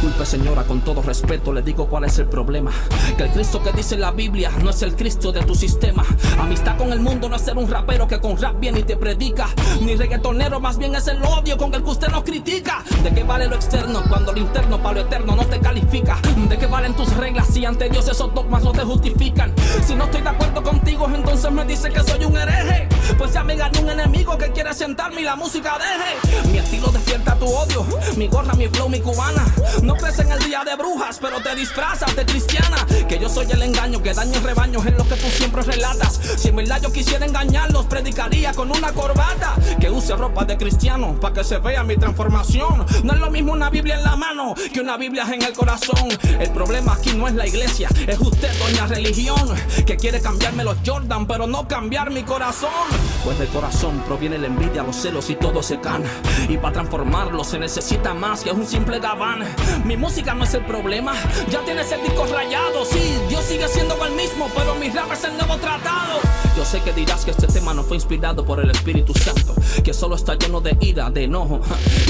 Disculpe 0.09 0.31
señora, 0.31 0.65
con 0.65 0.81
todo 0.81 1.03
respeto 1.03 1.53
le 1.53 1.61
digo 1.61 1.87
cuál 1.87 2.05
es 2.05 2.19
el 2.19 2.29
problema. 2.29 2.71
Que 3.19 3.25
el 3.25 3.31
Cristo 3.31 3.63
que 3.63 3.73
dice 3.73 3.95
la 3.99 4.11
Biblia 4.11 4.51
no 4.65 4.71
es 4.71 4.81
el 4.81 4.97
Cristo 4.97 5.33
de 5.33 5.43
tu 5.43 5.55
sistema. 5.55 6.03
Amistad 6.41 6.79
con 6.79 6.95
el 6.95 7.01
mundo 7.01 7.29
no 7.29 7.37
es 7.37 7.43
ser 7.43 7.59
un 7.59 7.69
rapero 7.69 8.09
que 8.09 8.19
con 8.19 8.39
rap 8.39 8.59
viene 8.59 8.81
y 8.81 8.85
te 8.85 8.97
predica. 8.97 9.49
Ni 9.83 9.97
reggaetonero, 9.97 10.61
más 10.61 10.79
bien 10.79 10.95
es 10.95 11.09
el 11.09 11.23
odio 11.23 11.59
con 11.59 11.75
el 11.75 11.85
que 11.85 11.91
usted 11.91 12.09
nos 12.09 12.23
critica. 12.23 12.83
¿De 13.03 13.13
qué 13.13 13.23
vale 13.23 13.49
lo 13.49 13.57
externo 13.57 14.03
cuando 14.09 14.33
lo 14.33 14.39
interno 14.39 14.83
para 14.83 14.95
lo 14.95 15.01
eterno 15.03 15.37
no 15.37 15.45
te 15.45 15.61
califica? 15.61 16.17
¿De 16.49 16.57
qué 16.57 16.67
valen 16.67 16.97
tus 16.97 17.15
reglas 17.15 17.47
si 17.49 17.67
ante 17.67 17.91
Dios 17.91 18.09
esos 18.09 18.33
dogmas 18.33 18.65
no 18.65 18.73
te 18.73 18.85
justifican? 18.85 19.53
Si 19.85 19.95
no 19.95 20.05
estoy 20.05 20.23
de 20.23 20.31
acuerdo 20.31 20.63
contigo, 20.63 21.07
entonces 21.15 21.53
me 21.53 21.67
dice 21.67 21.91
que 21.91 22.03
soy 22.03 22.25
un 22.25 22.35
hereje. 22.35 22.88
Pues 23.19 23.33
ya 23.33 23.43
me 23.43 23.57
gané 23.57 23.81
un 23.81 23.91
enemigo 23.91 24.39
que 24.39 24.53
quiere 24.53 24.73
sentarme 24.73 25.23
y 25.23 25.25
la 25.25 25.35
música 25.35 25.77
deje. 25.77 26.49
Mi 26.53 26.59
estilo 26.59 26.87
despierta 26.89 27.35
tu 27.35 27.47
odio, 27.47 27.85
mi 28.17 28.29
gorra, 28.29 28.55
mi 28.55 28.69
flow, 28.69 28.89
mi 28.89 29.01
cubana. 29.01 29.45
No 29.83 29.95
crees 29.97 30.21
en 30.21 30.31
el 30.31 30.39
día 30.45 30.63
de 30.65 30.77
brujas, 30.77 31.19
pero 31.21 31.41
te 31.41 31.55
disfrazas 31.57 32.15
de 32.15 32.25
cristiana. 32.25 32.77
Que 33.09 33.19
yo 33.19 33.29
soy 33.29 33.51
el 33.51 33.61
engaño 33.63 34.01
que 34.03 34.15
daña 34.15 34.39
rebaños 34.41 34.87
en 34.87 34.97
lo 34.97 35.07
que 35.09 35.17
tú 35.17 35.27
siempre 35.31 35.63
relatas. 35.63 36.21
Si 36.37 36.49
en 36.49 36.57
verdad 36.57 36.81
yo 36.81 36.93
quisiera 36.93 37.27
engañarlos, 37.27 37.87
predicaría 37.87 38.53
con 38.53 38.71
una 38.71 38.93
corbata. 38.93 39.57
Que 39.81 39.91
use 39.91 40.15
ropa 40.15 40.45
de 40.45 40.57
cristiano 40.57 41.19
para 41.21 41.35
que 41.35 41.45
se 41.45 41.59
vea 41.59 41.83
mi 41.83 41.97
transformación. 41.97 42.87
No 43.03 43.13
es 43.13 43.19
lo 43.19 43.31
mismo 43.31 43.53
una 43.53 43.69
Biblia 43.69 43.97
en 43.97 44.05
la 44.05 44.15
mano 44.15 44.55
que 44.73 44.81
una 44.81 44.97
Biblia 44.97 45.27
en 45.33 45.43
el 45.43 45.55
corazón. 45.55 46.09
El 46.39 46.51
problema 46.53 46.95
aquí 46.95 47.15
no 47.15 47.27
es 47.27 47.35
la 47.35 47.47
iglesia, 47.49 47.89
es 48.07 48.19
usted, 48.21 48.57
doña 48.61 48.87
religión. 48.87 49.57
Que 49.85 49.97
quiere 49.97 50.21
cambiarme 50.21 50.63
los 50.63 50.77
Jordan, 50.87 51.27
pero 51.27 51.49
no 51.49 51.67
cambiar 51.67 52.11
mi 52.11 52.23
corazón. 52.23 53.08
Pues 53.25 53.39
del 53.39 53.49
corazón 53.49 54.03
proviene 54.07 54.39
la 54.39 54.47
envidia, 54.47 54.83
los 54.83 54.97
celos 54.97 55.29
y 55.31 55.35
todo 55.35 55.63
se 55.63 55.81
can. 55.81 56.03
Y 56.49 56.57
para 56.57 56.75
transformarlo 56.75 57.45
se 57.45 57.59
necesita 57.59 58.15
más 58.15 58.43
que 58.43 58.51
un 58.53 58.67
simple 58.67 59.01
gabán. 59.01 59.45
Mi 59.85 59.97
música 59.97 60.35
no 60.35 60.45
es 60.45 60.55
el 60.55 60.65
problema, 60.65 61.13
ya 61.51 61.61
tienes 61.65 61.91
el 61.93 62.03
disco 62.03 62.27
rayado. 62.27 62.85
Sí, 62.85 63.19
Dios 63.29 63.45
sigue 63.45 63.69
siendo 63.69 64.03
el 64.05 64.13
mismo, 64.15 64.49
pero 64.57 64.75
mi 64.77 64.91
rap 64.91 65.13
es 65.13 65.25
el 65.25 65.37
nuevo 65.37 65.57
tratado. 65.57 66.21
Yo 66.57 66.65
sé 66.65 66.81
que 66.81 66.93
dirás 66.93 67.25
que 67.25 67.31
este 67.31 67.47
tema 67.47 67.73
no 67.73 67.85
fue 67.85 67.97
inspirado 67.97 68.45
por 68.45 68.61
el 68.61 68.71
Espíritu 68.71 69.15
Santo, 69.15 69.55
que 69.85 69.95
solo 69.95 70.17
está 70.17 70.35
lleno 70.35 70.61
de 70.61 70.77
ira, 70.81 71.11
de 71.11 71.25
enojo. 71.25 71.61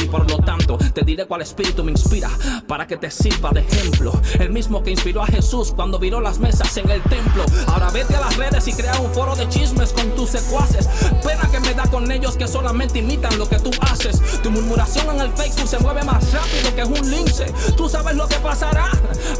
Y 0.02 0.06
por 0.06 0.30
lo 0.30 0.38
tanto, 0.38 0.78
te 0.94 1.02
diré 1.02 1.26
cuál 1.26 1.42
espíritu 1.42 1.84
me 1.84 1.90
inspira 1.90 2.30
para 2.66 2.86
que 2.86 2.96
te 2.96 3.10
sirva 3.10 3.50
de 3.50 3.60
ejemplo. 3.60 4.12
El 4.38 4.50
mismo 4.50 4.82
que 4.82 4.90
inspiró 4.90 5.22
a 5.22 5.26
Jesús 5.26 5.72
cuando 5.74 5.98
viró 5.98 6.20
las 6.20 6.38
mesas 6.38 6.76
en 6.76 6.88
el 6.90 7.02
templo. 7.02 7.44
Ahora 7.66 7.90
vete 7.90 8.16
a 8.16 8.20
las 8.20 8.36
redes 8.36 8.66
y 8.68 8.72
crea 8.72 8.98
un 9.00 9.12
foro 9.12 9.34
de 9.36 9.48
chismes 9.48 9.92
con 9.92 10.10
tus 10.12 10.30
secuaces. 10.30 10.87
Pena 11.24 11.48
que 11.50 11.60
me 11.60 11.74
da 11.74 11.84
con 11.86 12.10
ellos 12.10 12.36
que 12.36 12.46
solamente 12.46 12.98
imitan 12.98 13.38
lo 13.38 13.48
que 13.48 13.58
tú 13.58 13.70
haces. 13.80 14.20
Tu 14.42 14.50
murmuración 14.50 15.14
en 15.14 15.20
el 15.20 15.32
Facebook 15.32 15.68
se 15.68 15.78
mueve 15.78 16.02
más 16.04 16.32
rápido 16.32 16.74
que 16.74 16.84
un 16.84 17.10
lince. 17.10 17.52
Tú 17.76 17.88
sabes 17.88 18.16
lo 18.16 18.28
que 18.28 18.36
pasará. 18.36 18.90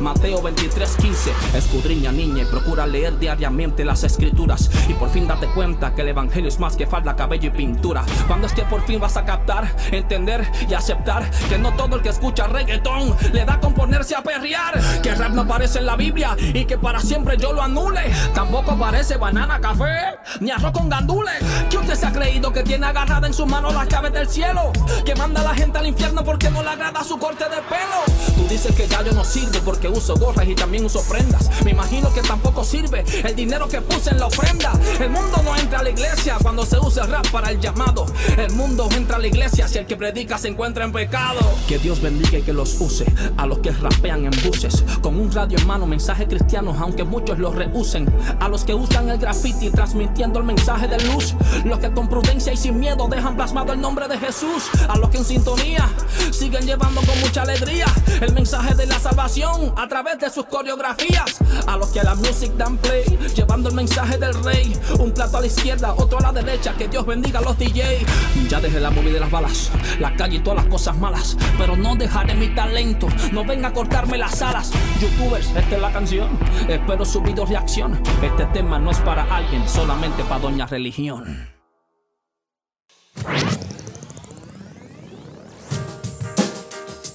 Mateo 0.01 0.43
23:15. 0.43 1.33
Escudriña, 1.55 2.13
niña, 2.13 2.43
y 2.43 2.47
procura 2.47 2.87
leer 2.87 3.19
diariamente 3.19 3.85
las 3.85 4.05
escrituras. 4.05 4.71
Y 4.89 4.95
por 4.95 5.11
fin 5.11 5.27
date 5.27 5.47
cuenta 5.55 5.95
que 5.95 6.03
el 6.03 6.09
evangelio 6.09 6.49
es 6.49 6.59
más 6.59 6.77
que 6.77 6.87
falda, 6.87 7.17
cabello 7.17 7.49
y 7.49 7.51
pintura. 7.51 8.05
Cuando 8.27 8.47
es 8.47 8.53
que 8.53 8.63
por 8.63 8.85
fin 8.87 9.01
vas 9.01 9.17
a 9.17 9.25
captar, 9.25 9.75
entender 9.91 10.51
y 10.69 10.75
aceptar 10.75 11.31
que 11.49 11.59
no 11.59 11.75
todo 11.75 11.97
el 11.97 12.03
que 12.03 12.11
escucha 12.11 12.47
reggaetón 12.47 13.17
le 13.33 13.45
da 13.45 13.61
con 13.61 13.75
ponerse 13.75 14.15
a 14.15 14.23
perrear. 14.23 14.81
Que 15.03 15.15
rap 15.15 15.33
no 15.33 15.43
aparece 15.43 15.79
en 15.79 15.87
la 15.87 15.97
Biblia 15.97 16.37
y 16.39 16.65
que 16.65 16.79
para 16.79 17.01
siempre 17.01 17.37
yo 17.37 17.53
lo 17.53 17.63
anule. 17.63 18.13
Tampoco 18.35 18.73
aparece 18.73 19.17
banana, 19.17 19.61
café, 19.61 20.19
ni 20.41 20.51
arroz 20.51 20.73
con 20.73 20.89
gandules. 20.89 21.38
Que 21.71 21.79
usted 21.79 21.95
se 21.95 22.07
ha 22.07 22.13
creído 22.13 22.53
que 22.53 22.63
tiene 22.63 22.87
agarrada 22.87 23.27
en 23.27 23.35
sus 23.35 23.47
manos 23.47 23.75
las 23.75 23.89
llaves 23.89 24.13
del 24.13 24.29
cielo. 24.29 24.73
Que 25.05 25.15
manda 25.15 25.41
a 25.41 25.45
la 25.45 25.55
gente 25.55 25.79
al 25.79 25.87
infierno 25.87 26.25
porque 26.25 26.51
no 26.51 26.63
le 26.63 26.71
agrada 26.71 27.05
su 27.05 27.19
corte 27.19 27.45
de 27.45 27.57
pelo. 27.69 28.35
Tú 28.37 28.47
dices 28.49 28.75
que 28.75 28.87
ya 28.87 29.03
yo 29.03 29.13
no 29.13 29.25
sirvo 29.25 29.59
porque 29.65 29.89
uso 29.89 30.17
gorras 30.17 30.47
y 30.47 30.55
también 30.55 30.85
uso 30.85 31.03
prendas. 31.09 31.51
Me 31.65 31.71
imagino 31.73 32.13
que 32.13 32.23
tampoco 32.23 32.65
sirve 32.65 33.05
el 33.25 33.35
dinero 33.35 33.69
que 33.69 33.81
puse 33.81 34.11
en 34.11 34.19
la 34.19 34.27
ofrenda. 34.27 34.73
El 35.01 35.11
mundo 35.11 35.41
no 35.45 35.57
entra 35.57 35.81
a 35.81 35.83
la 35.83 35.91
iglesia 35.91 36.37
cuando 36.41 36.65
se 36.65 36.79
usa 36.79 37.05
el 37.05 37.11
rap 37.11 37.27
para 37.31 37.51
el 37.51 37.61
llamado. 37.61 38.07
El 38.37 38.53
mundo 38.53 38.89
entra 38.97 39.17
a 39.17 39.19
la 39.19 39.27
iglesia 39.27 39.69
si 39.69 39.79
el 39.79 39.87
que 39.87 39.97
predica 39.97 40.39
se 40.39 40.49
encuentra 40.49 40.85
en 40.85 40.93
pecado. 40.93 41.41
Que 41.67 41.79
Dios 41.79 42.01
bendiga 42.01 42.39
y 42.39 42.43
que 42.43 42.53
los 42.53 42.81
use 42.81 43.07
a 43.37 43.47
los 43.47 43.59
que 43.59 43.71
rapean 43.71 44.25
en 44.25 44.33
buses. 44.45 44.85
Con 45.03 45.19
un 45.19 45.33
radio 45.33 45.59
en 45.59 45.67
mano, 45.67 45.87
mensajes 45.87 46.27
cristianos, 46.29 46.77
aunque 46.81 47.05
muchos 47.05 47.39
los 47.39 47.55
rehúsen. 47.55 48.09
A 48.41 48.49
los 48.49 48.65
que 48.65 48.75
usan 48.75 49.09
el 49.09 49.19
graffiti 49.19 49.71
transmitiendo 49.71 50.39
el 50.39 50.45
mensaje 50.45 50.89
de 50.89 50.99
luz. 51.07 51.28
Los 51.65 51.79
que 51.79 51.93
con 51.93 52.09
prudencia 52.09 52.53
y 52.53 52.57
sin 52.57 52.79
miedo 52.79 53.09
dejan 53.09 53.37
plasmado 53.37 53.73
el 53.73 53.81
nombre 53.81 54.09
de 54.09 54.19
Jesús. 54.19 54.69
A 54.89 54.97
los 54.97 55.11
que 55.11 55.19
en 55.19 55.25
sintonía 55.25 55.89
siguen 56.31 56.67
llevando 56.67 57.01
con 57.03 57.19
mucha 57.21 57.43
alegría 57.43 57.87
el 58.21 58.33
mensaje 58.33 58.75
de 58.75 58.87
la 58.87 58.99
salvación 58.99 59.73
a 59.77 59.89
través 59.89 60.19
de 60.19 60.31
sus 60.31 60.47
coreografías. 60.47 61.39
A 61.67 61.77
los 61.77 61.89
que 61.89 62.01
a 62.01 62.05
la 62.05 62.15
music 62.15 62.53
dan 62.57 62.77
play, 62.79 63.05
llevando 63.35 63.69
el 63.69 63.75
mensaje 63.75 64.19
del 64.19 64.35
rey. 64.45 64.79
Un 64.99 65.13
plato 65.13 65.39
a 65.39 65.41
la 65.41 65.47
izquierda, 65.47 65.95
otro 65.95 66.19
a 66.19 66.23
la 66.23 66.33
derecha. 66.33 66.75
Que 66.75 66.89
Dios 66.89 67.07
bendiga 67.07 67.41
a 67.41 67.43
los 67.43 67.59
DJ. 67.59 68.05
Ya 68.49 68.61
dejé 68.61 68.81
la 68.81 68.91
movida 68.91 69.15
de 69.15 69.21
las 69.21 69.31
balas, 69.31 69.71
la 69.99 70.15
calle 70.15 70.37
y 70.37 70.41
todas 70.41 70.65
las 70.65 70.67
cosas 70.67 70.97
malas. 70.97 71.37
Pero 71.57 71.77
no 71.77 71.97
dejaré 71.97 72.35
mi 72.35 72.55
talento, 72.55 73.09
no 73.33 73.45
venga 73.45 73.69
a 73.69 73.73
cortarme 73.73 74.19
las 74.19 74.41
alas. 74.43 74.71
Youtubers, 75.01 75.49
esta 75.49 75.77
es 75.77 75.81
la 75.81 75.93
canción. 75.93 76.39
Espero 76.69 77.05
su 77.05 77.21
video 77.21 77.47
reacción. 77.47 78.01
Este 78.23 78.47
tema 78.47 78.79
no 78.79 78.91
es 78.91 78.99
para 78.99 79.25
alguien, 79.35 79.69
solamente 79.69 80.23
para 80.25 80.41
Doña 80.41 80.67
Religión. 80.67 81.18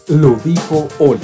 Lo 0.07 0.35
dijo 0.43 0.87
Oli. 0.99 1.19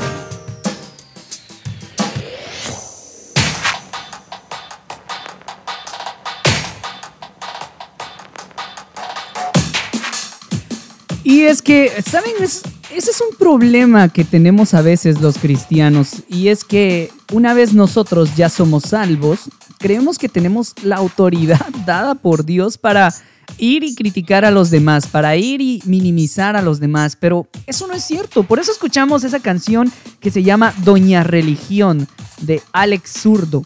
Y 11.23 11.41
es 11.41 11.61
que, 11.61 11.91
¿saben? 12.09 12.31
Es- 12.41 12.63
ese 12.95 13.11
es 13.11 13.21
un 13.21 13.35
problema 13.37 14.09
que 14.09 14.23
tenemos 14.23 14.73
a 14.73 14.81
veces 14.81 15.21
los 15.21 15.37
cristianos. 15.37 16.23
Y 16.27 16.47
es 16.47 16.63
que 16.63 17.11
una 17.31 17.53
vez 17.53 17.73
nosotros 17.73 18.35
ya 18.35 18.49
somos 18.49 18.83
salvos, 18.83 19.41
creemos 19.79 20.19
que 20.19 20.29
tenemos 20.29 20.75
la 20.83 20.97
autoridad 20.97 21.65
dada 21.85 22.13
por 22.13 22.45
Dios 22.45 22.77
para 22.77 23.11
ir 23.57 23.83
y 23.83 23.95
criticar 23.95 24.45
a 24.45 24.51
los 24.51 24.69
demás, 24.69 25.07
para 25.07 25.35
ir 25.35 25.61
y 25.61 25.81
minimizar 25.85 26.55
a 26.55 26.61
los 26.61 26.79
demás. 26.79 27.15
Pero 27.15 27.47
eso 27.65 27.87
no 27.87 27.93
es 27.93 28.03
cierto. 28.03 28.43
Por 28.43 28.59
eso 28.59 28.71
escuchamos 28.71 29.23
esa 29.23 29.39
canción 29.39 29.91
que 30.19 30.29
se 30.29 30.43
llama 30.43 30.73
Doña 30.83 31.23
Religión 31.23 32.07
de 32.41 32.61
Alex 32.71 33.13
Zurdo. 33.21 33.65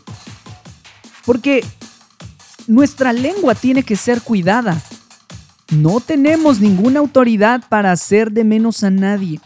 Porque 1.25 1.65
nuestra 2.67 3.11
lengua 3.11 3.55
tiene 3.55 3.83
que 3.83 3.95
ser 3.95 4.21
cuidada. 4.21 4.81
No 5.71 5.99
tenemos 5.99 6.59
ninguna 6.59 6.99
autoridad 6.99 7.63
para 7.67 7.91
hacer 7.91 8.31
de 8.31 8.43
menos 8.43 8.83
a 8.83 8.89
nadie. 8.89 9.39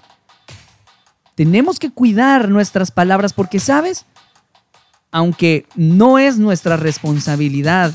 Tenemos 1.36 1.80
que 1.80 1.92
cuidar 1.92 2.50
nuestras 2.50 2.92
palabras 2.92 3.32
porque, 3.34 3.60
¿sabes? 3.60 4.06
Aunque 5.12 5.66
no 5.76 6.20
es 6.20 6.38
nuestra 6.38 6.78
responsabilidad 6.78 7.94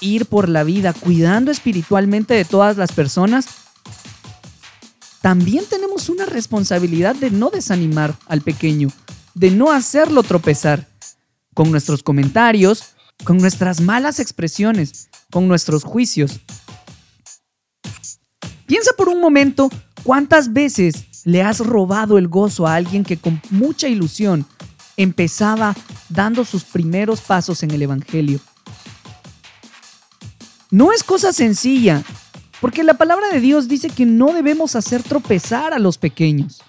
ir 0.00 0.26
por 0.26 0.48
la 0.48 0.64
vida 0.64 0.92
cuidando 0.92 1.50
espiritualmente 1.50 2.34
de 2.34 2.44
todas 2.44 2.76
las 2.76 2.92
personas, 2.92 3.46
también 5.20 5.64
tenemos 5.68 6.08
una 6.08 6.26
responsabilidad 6.26 7.14
de 7.14 7.30
no 7.30 7.50
desanimar 7.50 8.14
al 8.26 8.42
pequeño, 8.42 8.88
de 9.34 9.50
no 9.50 9.72
hacerlo 9.72 10.22
tropezar 10.22 10.86
con 11.54 11.70
nuestros 11.70 12.02
comentarios, 12.02 12.94
con 13.24 13.38
nuestras 13.38 13.80
malas 13.80 14.20
expresiones, 14.20 15.08
con 15.30 15.48
nuestros 15.48 15.84
juicios. 15.84 16.40
Piensa 18.66 18.92
por 18.96 19.08
un 19.08 19.20
momento 19.20 19.70
cuántas 20.02 20.52
veces 20.52 21.06
le 21.24 21.42
has 21.42 21.60
robado 21.60 22.18
el 22.18 22.28
gozo 22.28 22.66
a 22.66 22.74
alguien 22.74 23.04
que 23.04 23.16
con 23.16 23.40
mucha 23.50 23.88
ilusión 23.88 24.46
empezaba 24.96 25.74
dando 26.08 26.44
sus 26.44 26.64
primeros 26.64 27.20
pasos 27.20 27.62
en 27.62 27.70
el 27.70 27.82
Evangelio. 27.82 28.40
No 30.70 30.92
es 30.92 31.04
cosa 31.04 31.32
sencilla, 31.32 32.02
porque 32.60 32.82
la 32.82 32.94
palabra 32.94 33.28
de 33.28 33.40
Dios 33.40 33.68
dice 33.68 33.90
que 33.90 34.06
no 34.06 34.32
debemos 34.32 34.74
hacer 34.74 35.02
tropezar 35.02 35.72
a 35.72 35.78
los 35.78 35.98
pequeños. 35.98 36.62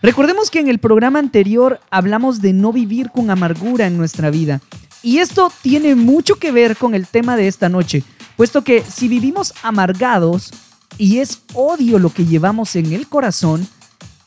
Recordemos 0.00 0.50
que 0.50 0.60
en 0.60 0.68
el 0.68 0.78
programa 0.78 1.18
anterior 1.18 1.80
hablamos 1.90 2.40
de 2.40 2.52
no 2.52 2.72
vivir 2.72 3.10
con 3.10 3.30
amargura 3.30 3.86
en 3.86 3.96
nuestra 3.96 4.30
vida. 4.30 4.60
Y 5.02 5.18
esto 5.18 5.52
tiene 5.62 5.94
mucho 5.94 6.36
que 6.36 6.52
ver 6.52 6.76
con 6.76 6.94
el 6.94 7.06
tema 7.06 7.36
de 7.36 7.48
esta 7.48 7.68
noche, 7.68 8.04
puesto 8.36 8.62
que 8.62 8.82
si 8.82 9.08
vivimos 9.08 9.54
amargados 9.62 10.50
y 10.98 11.18
es 11.18 11.42
odio 11.54 11.98
lo 11.98 12.10
que 12.10 12.26
llevamos 12.26 12.76
en 12.76 12.92
el 12.92 13.08
corazón, 13.08 13.66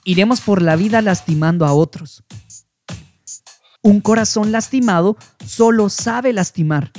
iremos 0.04 0.42
por 0.42 0.62
la 0.62 0.76
vida 0.76 1.02
lastimando 1.02 1.66
a 1.66 1.74
otros. 1.74 2.24
Un 3.82 4.02
corazón 4.02 4.52
lastimado 4.52 5.18
solo 5.46 5.90
sabe 5.90 6.34
lastimar. 6.34 6.92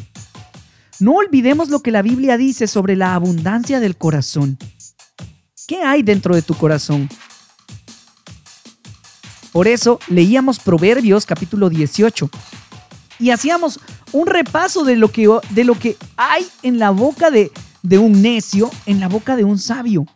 No 0.99 1.13
olvidemos 1.13 1.69
lo 1.69 1.81
que 1.81 1.91
la 1.91 2.03
Biblia 2.03 2.37
dice 2.37 2.67
sobre 2.67 2.97
la 2.97 3.15
abundancia 3.15 3.81
del 3.81 3.97
corazón. 3.97 4.59
¿Qué 5.67 5.83
hay 5.83 6.03
dentro 6.03 6.35
de 6.35 6.43
tu 6.43 6.55
corazón? 6.55 7.09
Por 9.53 9.69
eso 9.69 10.01
leíamos 10.09 10.59
Proverbios 10.59 11.27
capítulo 11.27 11.69
18 11.69 12.31
y 13.19 13.31
hacíamos 13.31 13.81
un 14.13 14.27
repaso 14.27 14.85
de 14.85 14.97
lo 14.97 15.13
que, 15.13 15.29
de 15.51 15.65
lo 15.65 15.79
que 15.79 15.97
hay 16.17 16.47
en 16.63 16.79
la 16.79 16.91
boca 16.91 17.31
de, 17.31 17.53
de 17.83 17.99
un 17.99 18.23
necio, 18.23 18.71
en 18.87 18.99
la 18.99 19.09
boca 19.09 19.37
de 19.37 19.45
un 19.45 19.59
sabio. 19.59 20.07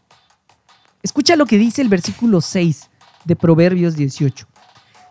Escucha 1.03 1.37
lo 1.37 1.47
que 1.47 1.59
dice 1.59 1.83
el 1.83 1.89
versículo 1.89 2.41
6 2.41 2.91
de 3.25 3.37
Proverbios 3.37 3.97
18. 3.97 4.47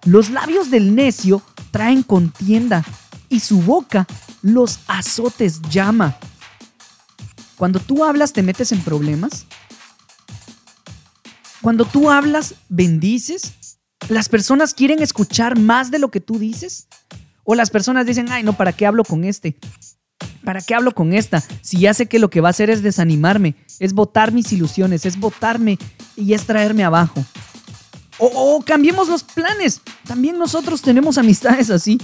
Los 0.06 0.30
labios 0.30 0.70
del 0.70 0.96
necio 0.96 1.42
traen 1.72 2.04
contienda 2.04 2.84
y 3.30 3.40
su 3.40 3.62
boca 3.62 4.08
los 4.42 4.80
azotes 4.88 5.62
llama. 5.64 6.18
Cuando 7.58 7.80
tú 7.80 8.04
hablas, 8.04 8.34
¿te 8.34 8.44
metes 8.44 8.72
en 8.72 8.82
problemas? 8.82 9.46
Cuando 11.62 11.86
tú 11.86 12.12
hablas, 12.12 12.56
bendices. 12.70 13.80
¿Las 14.10 14.30
personas 14.30 14.74
quieren 14.74 15.02
escuchar 15.02 15.58
más 15.58 15.90
de 15.90 16.00
lo 16.00 16.12
que 16.12 16.20
tú 16.20 16.38
dices? 16.38 16.88
¿O 17.44 17.56
las 17.56 17.70
personas 17.70 18.06
dicen, 18.06 18.28
ay, 18.30 18.44
no, 18.44 18.54
¿para 18.54 18.74
qué 18.74 18.86
hablo 18.86 19.04
con 19.04 19.24
este? 19.24 19.58
¿Para 20.46 20.62
qué 20.62 20.76
hablo 20.76 20.94
con 20.94 21.12
esta? 21.12 21.44
Si 21.62 21.80
ya 21.80 21.94
sé 21.94 22.06
que 22.06 22.20
lo 22.20 22.30
que 22.30 22.40
va 22.40 22.50
a 22.50 22.52
hacer 22.52 22.70
es 22.70 22.84
desanimarme, 22.84 23.56
es 23.80 23.94
botar 23.94 24.32
mis 24.32 24.54
ilusiones, 24.54 25.06
es 25.06 25.20
botarme 25.20 25.78
y 26.16 26.34
es 26.34 26.46
traerme 26.46 26.84
abajo. 26.84 27.26
O, 28.18 28.64
cambiemos 28.66 29.10
los 29.10 29.24
planes. 29.24 29.82
También 30.08 30.38
nosotros 30.38 30.82
tenemos 30.82 31.18
amistades 31.18 31.70
así. 31.70 32.00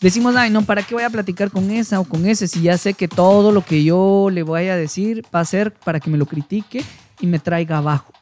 Decimos, 0.00 0.36
ay, 0.36 0.50
no, 0.50 0.62
¿para 0.62 0.82
qué 0.82 0.94
voy 0.94 1.04
a 1.04 1.10
platicar 1.10 1.50
con 1.50 1.70
esa 1.70 1.98
o 1.98 2.04
con 2.04 2.26
ese 2.26 2.46
si 2.46 2.62
ya 2.62 2.76
sé 2.76 2.94
que 2.94 3.08
todo 3.08 3.52
lo 3.52 3.64
que 3.64 3.82
yo 3.82 4.28
le 4.30 4.42
voy 4.42 4.68
a 4.68 4.76
decir 4.76 5.24
va 5.34 5.40
a 5.40 5.44
ser 5.44 5.72
para 5.72 5.98
que 5.98 6.10
me 6.10 6.18
lo 6.18 6.26
critique 6.26 6.84
y 7.20 7.26
me 7.26 7.38
traiga 7.38 7.78
abajo? 7.78 8.12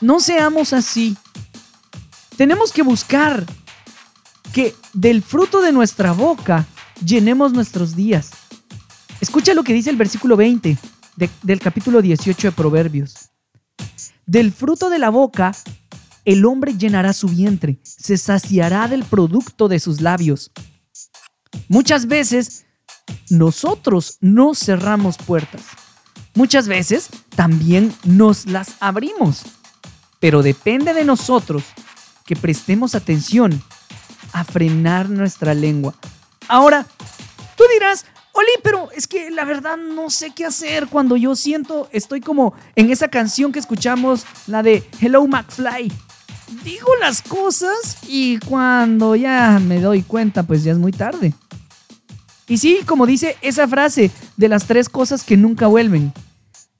No 0.00 0.20
seamos 0.20 0.72
así. 0.72 1.16
Tenemos 2.36 2.72
que 2.72 2.82
buscar 2.82 3.44
que 4.52 4.74
del 4.92 5.22
fruto 5.22 5.60
de 5.60 5.72
nuestra 5.72 6.12
boca 6.12 6.66
llenemos 7.04 7.52
nuestros 7.52 7.94
días. 7.96 8.30
Escucha 9.20 9.54
lo 9.54 9.62
que 9.64 9.72
dice 9.72 9.90
el 9.90 9.96
versículo 9.96 10.36
20 10.36 10.76
de- 11.16 11.30
del 11.42 11.60
capítulo 11.60 12.02
18 12.02 12.48
de 12.48 12.52
Proverbios. 12.52 13.14
Del 14.26 14.52
fruto 14.52 14.90
de 14.90 14.98
la 14.98 15.10
boca 15.10 15.54
el 16.24 16.44
hombre 16.44 16.76
llenará 16.76 17.12
su 17.12 17.26
vientre, 17.28 17.78
se 17.82 18.16
saciará 18.16 18.86
del 18.88 19.02
producto 19.04 19.66
de 19.68 19.80
sus 19.80 20.00
labios. 20.00 20.52
Muchas 21.68 22.06
veces 22.06 22.64
nosotros 23.28 24.18
no 24.20 24.54
cerramos 24.54 25.16
puertas. 25.18 25.62
Muchas 26.34 26.68
veces 26.68 27.08
también 27.34 27.92
nos 28.04 28.46
las 28.46 28.76
abrimos. 28.80 29.42
Pero 30.20 30.42
depende 30.42 30.94
de 30.94 31.04
nosotros 31.04 31.64
que 32.24 32.36
prestemos 32.36 32.94
atención 32.94 33.60
a 34.32 34.44
frenar 34.44 35.10
nuestra 35.10 35.52
lengua. 35.54 35.94
Ahora, 36.48 36.86
tú 37.56 37.64
dirás, 37.72 38.04
Oli, 38.32 38.48
pero 38.62 38.90
es 38.92 39.06
que 39.06 39.30
la 39.30 39.44
verdad 39.44 39.76
no 39.76 40.08
sé 40.08 40.30
qué 40.30 40.46
hacer 40.46 40.86
cuando 40.88 41.16
yo 41.16 41.36
siento, 41.36 41.88
estoy 41.92 42.20
como 42.20 42.54
en 42.76 42.90
esa 42.90 43.08
canción 43.08 43.52
que 43.52 43.58
escuchamos, 43.58 44.24
la 44.46 44.62
de 44.62 44.88
Hello 45.00 45.26
McFly. 45.26 45.92
Digo 46.64 46.88
las 47.00 47.22
cosas 47.22 47.98
y 48.08 48.38
cuando 48.38 49.16
ya 49.16 49.58
me 49.58 49.80
doy 49.80 50.02
cuenta, 50.02 50.42
pues 50.42 50.64
ya 50.64 50.72
es 50.72 50.78
muy 50.78 50.92
tarde. 50.92 51.34
Y 52.48 52.58
sí, 52.58 52.80
como 52.86 53.06
dice 53.06 53.36
esa 53.42 53.68
frase 53.68 54.10
de 54.36 54.48
las 54.48 54.66
tres 54.66 54.88
cosas 54.88 55.24
que 55.24 55.36
nunca 55.36 55.66
vuelven. 55.66 56.12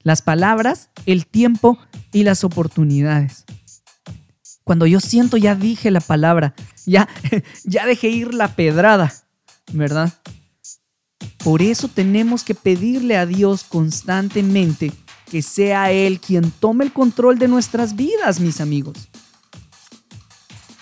Las 0.01 0.21
palabras, 0.21 0.89
el 1.05 1.25
tiempo 1.25 1.77
y 2.11 2.23
las 2.23 2.43
oportunidades. 2.43 3.45
Cuando 4.63 4.85
yo 4.85 4.99
siento 4.99 5.37
ya 5.37 5.55
dije 5.55 5.91
la 5.91 6.01
palabra, 6.01 6.53
ya, 6.85 7.07
ya 7.63 7.85
dejé 7.85 8.09
ir 8.09 8.33
la 8.33 8.55
pedrada, 8.55 9.13
¿verdad? 9.71 10.13
Por 11.43 11.61
eso 11.61 11.87
tenemos 11.87 12.43
que 12.43 12.55
pedirle 12.55 13.17
a 13.17 13.25
Dios 13.25 13.63
constantemente 13.63 14.91
que 15.29 15.41
sea 15.41 15.91
Él 15.91 16.19
quien 16.19 16.51
tome 16.51 16.85
el 16.85 16.93
control 16.93 17.39
de 17.39 17.47
nuestras 17.47 17.95
vidas, 17.95 18.39
mis 18.39 18.61
amigos. 18.61 19.09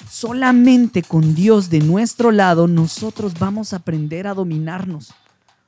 Solamente 0.09 1.01
con 1.03 1.33
Dios 1.33 1.69
de 1.69 1.79
nuestro 1.79 2.31
lado 2.31 2.67
nosotros 2.67 3.33
vamos 3.39 3.73
a 3.73 3.77
aprender 3.77 4.27
a 4.27 4.33
dominarnos. 4.33 5.13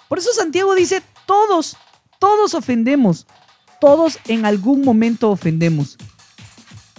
Por 0.10 0.20
eso 0.20 0.30
Santiago 0.34 0.76
dice, 0.76 1.02
todos, 1.26 1.78
todos 2.20 2.54
ofendemos, 2.54 3.26
todos 3.80 4.20
en 4.28 4.46
algún 4.46 4.82
momento 4.82 5.32
ofendemos. 5.32 5.98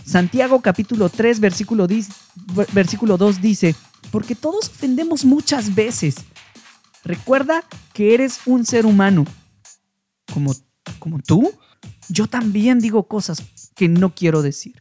Santiago 0.05 0.61
capítulo 0.61 1.09
3 1.09 1.39
versículo, 1.39 1.87
10 1.87 2.09
versículo 2.73 3.17
2 3.17 3.41
dice, 3.41 3.77
porque 4.15 4.37
todos 4.37 4.69
ofendemos 4.69 5.25
muchas 5.25 5.75
veces. 5.75 6.15
Recuerda 7.03 7.65
que 7.93 8.15
eres 8.15 8.39
un 8.47 8.65
ser 8.65 8.87
humano. 8.87 9.25
Como, 10.33 10.55
como 11.01 11.19
tú, 11.19 11.53
yo 12.09 12.29
también 12.29 12.79
digo 12.79 13.09
cosas 13.09 13.43
que 13.75 13.89
no 13.89 14.15
quiero 14.15 14.41
decir. 14.41 14.81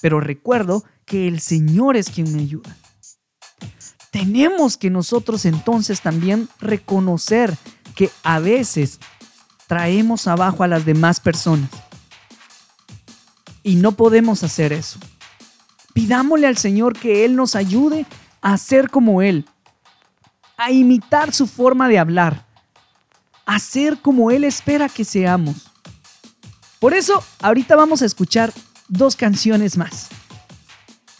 Pero 0.00 0.18
recuerdo 0.18 0.82
que 1.04 1.28
el 1.28 1.38
Señor 1.38 1.96
es 1.96 2.10
quien 2.10 2.34
me 2.34 2.42
ayuda. 2.42 2.76
Tenemos 4.10 4.76
que 4.76 4.90
nosotros 4.90 5.44
entonces 5.44 6.00
también 6.00 6.48
reconocer 6.58 7.56
que 7.94 8.10
a 8.24 8.40
veces 8.40 8.98
traemos 9.68 10.26
abajo 10.26 10.64
a 10.64 10.66
las 10.66 10.84
demás 10.84 11.20
personas. 11.20 11.70
Y 13.62 13.76
no 13.76 13.92
podemos 13.92 14.42
hacer 14.42 14.72
eso. 14.72 14.98
Pidámosle 15.98 16.46
al 16.46 16.56
Señor 16.56 16.96
que 16.96 17.24
Él 17.24 17.34
nos 17.34 17.56
ayude 17.56 18.06
a 18.40 18.56
ser 18.56 18.88
como 18.88 19.20
Él, 19.20 19.46
a 20.56 20.70
imitar 20.70 21.34
su 21.34 21.48
forma 21.48 21.88
de 21.88 21.98
hablar, 21.98 22.46
a 23.46 23.58
ser 23.58 23.98
como 23.98 24.30
Él 24.30 24.44
espera 24.44 24.88
que 24.88 25.04
seamos. 25.04 25.72
Por 26.78 26.94
eso, 26.94 27.20
ahorita 27.42 27.74
vamos 27.74 28.02
a 28.02 28.04
escuchar 28.04 28.52
dos 28.86 29.16
canciones 29.16 29.76
más. 29.76 30.06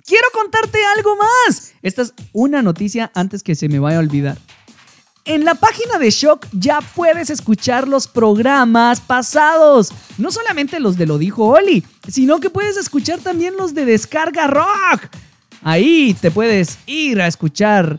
Quiero 0.07 0.29
contarte 0.33 0.79
algo 0.97 1.17
más. 1.17 1.73
Esta 1.83 2.03
es 2.03 2.15
una 2.33 2.63
noticia 2.63 3.11
antes 3.13 3.43
que 3.43 3.57
se 3.57 3.69
me 3.69 3.81
vaya 3.81 3.97
a 3.97 4.01
olvidar. 4.01 4.39
En 5.25 5.45
la 5.45 5.57
página 5.57 5.99
de 5.99 6.11
Shock 6.11 6.47
ya 6.53 6.81
puedes 6.81 7.29
escuchar 7.29 7.89
los 7.89 8.07
programas 8.07 9.01
pasados. 9.01 9.93
No 10.17 10.31
solamente 10.31 10.79
los 10.79 10.97
de 10.97 11.07
Lo 11.07 11.19
Dijo 11.19 11.47
Oli, 11.49 11.85
sino 12.07 12.39
que 12.39 12.51
puedes 12.51 12.77
escuchar 12.77 13.19
también 13.19 13.57
los 13.57 13.75
de 13.75 13.85
Descarga 13.85 14.47
Rock. 14.47 15.09
Ahí 15.63 16.17
te 16.21 16.31
puedes 16.31 16.79
ir 16.87 17.21
a 17.21 17.27
escuchar 17.27 17.99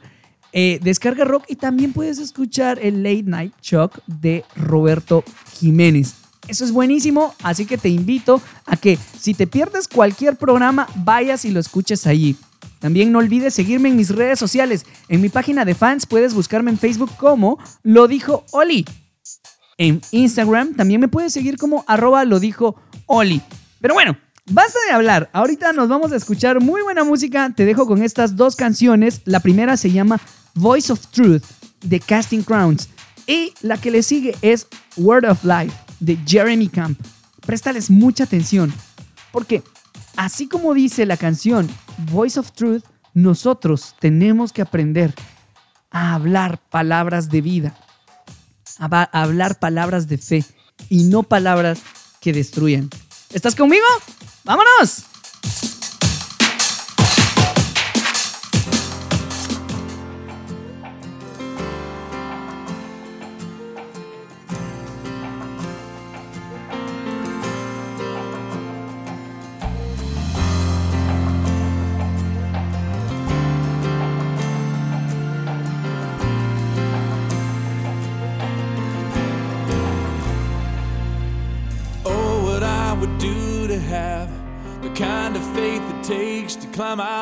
eh, 0.54 0.80
Descarga 0.82 1.26
Rock 1.26 1.44
y 1.50 1.58
también 1.58 1.92
puedes 1.92 2.20
escuchar 2.20 2.80
el 2.82 3.04
Late 3.04 3.24
Night 3.24 3.54
Shock 3.62 4.00
de 4.08 4.46
Roberto 4.56 5.26
Jiménez. 5.60 6.16
Eso 6.48 6.64
es 6.64 6.72
buenísimo, 6.72 7.36
así 7.44 7.66
que 7.66 7.78
te 7.78 7.90
invito 7.90 8.42
a 8.66 8.78
que 8.78 8.98
si 9.20 9.34
te 9.34 9.48
pierdes 9.48 9.88
cualquier 9.88 10.38
programa, 10.38 10.88
vayas 10.96 11.46
y 11.46 11.52
lo 11.52 11.60
escuches 11.60 12.08
allí. 12.08 12.36
También 12.80 13.12
no 13.12 13.20
olvides 13.20 13.54
seguirme 13.54 13.90
en 13.90 13.96
mis 13.96 14.10
redes 14.10 14.40
sociales. 14.40 14.86
En 15.10 15.22
mi 15.22 15.30
página 15.30 15.66
de 15.66 15.76
fans 15.76 16.06
puedes 16.06 16.34
buscarme 16.34 16.72
en 16.72 16.78
Facebook 16.78 17.12
como 17.18 17.60
Lo 17.84 18.08
Dijo 18.08 18.46
Oli. 18.52 18.86
En 19.78 20.02
Instagram 20.12 20.74
también 20.76 21.02
me 21.02 21.08
puedes 21.08 21.34
seguir 21.34 21.58
como 21.58 21.84
arroba 21.88 22.24
Lo 22.26 22.40
Dijo 22.40 22.76
Oli. 23.08 23.42
Pero 23.82 23.94
bueno, 23.94 24.18
Basta 24.50 24.80
de 24.88 24.94
hablar, 24.94 25.30
ahorita 25.34 25.74
nos 25.74 25.90
vamos 25.90 26.14
a 26.14 26.16
escuchar 26.16 26.62
muy 26.62 26.82
buena 26.82 27.04
música, 27.04 27.52
te 27.54 27.66
dejo 27.66 27.86
con 27.86 28.02
estas 28.02 28.38
dos 28.38 28.56
canciones, 28.56 29.20
la 29.26 29.42
primera 29.42 29.76
se 29.76 29.92
llama 29.92 30.22
Voice 30.54 30.94
of 30.94 31.06
Truth 31.08 31.44
de 31.82 32.00
Casting 32.00 32.44
Crowns 32.44 32.88
y 33.28 33.54
la 33.62 33.76
que 33.76 33.92
le 33.92 34.02
sigue 34.04 34.38
es 34.42 34.68
Word 34.96 35.26
of 35.26 35.44
Life 35.44 35.76
de 36.00 36.18
Jeremy 36.26 36.68
Camp. 36.68 37.00
Préstales 37.46 37.90
mucha 37.90 38.26
atención, 38.26 38.74
porque 39.32 39.64
así 40.16 40.48
como 40.48 40.74
dice 40.74 41.06
la 41.06 41.18
canción 41.18 41.70
Voice 42.12 42.40
of 42.40 42.52
Truth, 42.52 42.84
nosotros 43.14 43.96
tenemos 44.00 44.54
que 44.54 44.62
aprender 44.62 45.14
a 45.90 46.14
hablar 46.14 46.60
palabras 46.70 47.30
de 47.30 47.42
vida, 47.42 47.78
a 48.80 49.04
hablar 49.22 49.60
palabras 49.60 50.08
de 50.08 50.18
fe 50.18 50.46
y 50.90 51.04
no 51.04 51.24
palabras 51.24 51.82
que 52.22 52.34
destruyan. 52.34 52.90
¿Estás 53.34 53.56
conmigo? 53.56 53.86
¡Vámonos! 54.44 55.17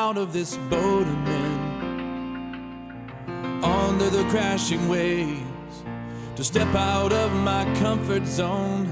out 0.06 0.16
of 0.18 0.32
this 0.32 0.56
boat 0.70 1.02
of 1.02 1.18
men 1.24 1.58
under 3.64 4.08
the 4.08 4.22
crashing 4.30 4.88
waves, 4.88 5.82
to 6.36 6.44
step 6.44 6.72
out 6.76 7.12
of 7.12 7.32
my 7.42 7.64
comfort 7.80 8.24
zone 8.24 8.86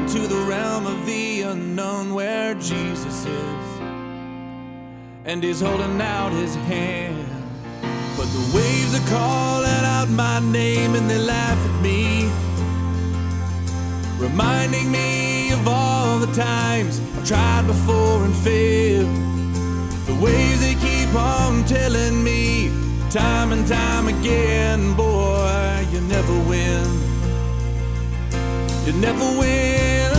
into 0.00 0.26
the 0.26 0.44
realm 0.48 0.88
of 0.88 1.06
the 1.06 1.42
unknown 1.42 2.12
where 2.12 2.52
Jesus 2.54 3.26
is, 3.26 3.80
and 5.24 5.40
He's 5.40 5.60
holding 5.60 6.00
out 6.00 6.32
His 6.32 6.56
hand. 6.66 7.28
But 8.16 8.26
the 8.26 8.50
waves 8.56 8.92
are 8.98 9.08
calling 9.08 9.84
out 9.94 10.08
my 10.08 10.40
name 10.40 10.96
and 10.96 11.08
they 11.08 11.18
laugh 11.18 11.58
at 11.70 11.80
me, 11.80 12.28
reminding 14.18 14.90
me 14.90 15.52
of 15.52 15.68
all 15.68 16.18
the 16.18 16.32
times 16.34 16.98
I've 16.98 17.24
tried 17.24 17.68
before 17.68 18.24
and 18.24 18.34
failed. 18.34 19.33
The 20.06 20.14
waves 20.20 20.60
they 20.60 20.74
keep 20.74 21.14
on 21.14 21.64
telling 21.64 22.22
me 22.22 22.70
time 23.08 23.52
and 23.52 23.66
time 23.66 24.08
again, 24.08 24.94
boy, 24.94 25.86
you 25.92 26.00
never 26.02 26.36
win. 26.48 26.86
You 28.84 28.92
never 29.00 29.24
win. 29.40 30.12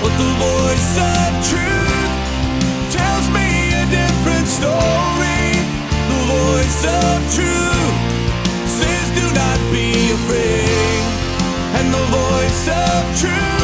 But 0.00 0.14
the 0.22 0.30
voice 0.46 0.92
of 1.14 1.30
truth 1.50 2.14
tells 2.94 3.26
me 3.30 3.48
a 3.82 3.84
different 3.98 4.46
story. 4.46 5.58
The 6.12 6.20
voice 6.38 6.84
of 6.86 7.16
truth 7.34 7.96
says, 8.78 9.06
do 9.18 9.26
not 9.34 9.58
be 9.72 10.12
afraid. 10.18 11.02
And 11.78 11.92
the 11.92 12.04
voice 12.14 12.68
of 12.68 13.20
truth. 13.20 13.61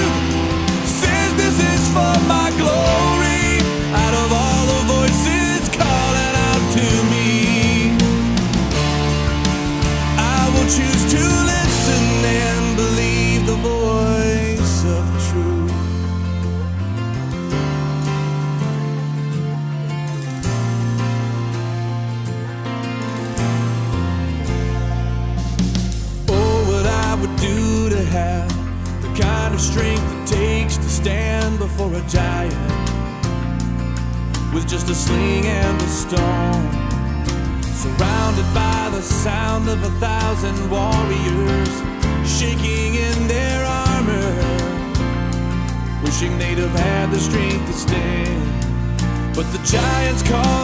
the 49.53 49.59
giants 49.65 50.23
call. 50.23 50.58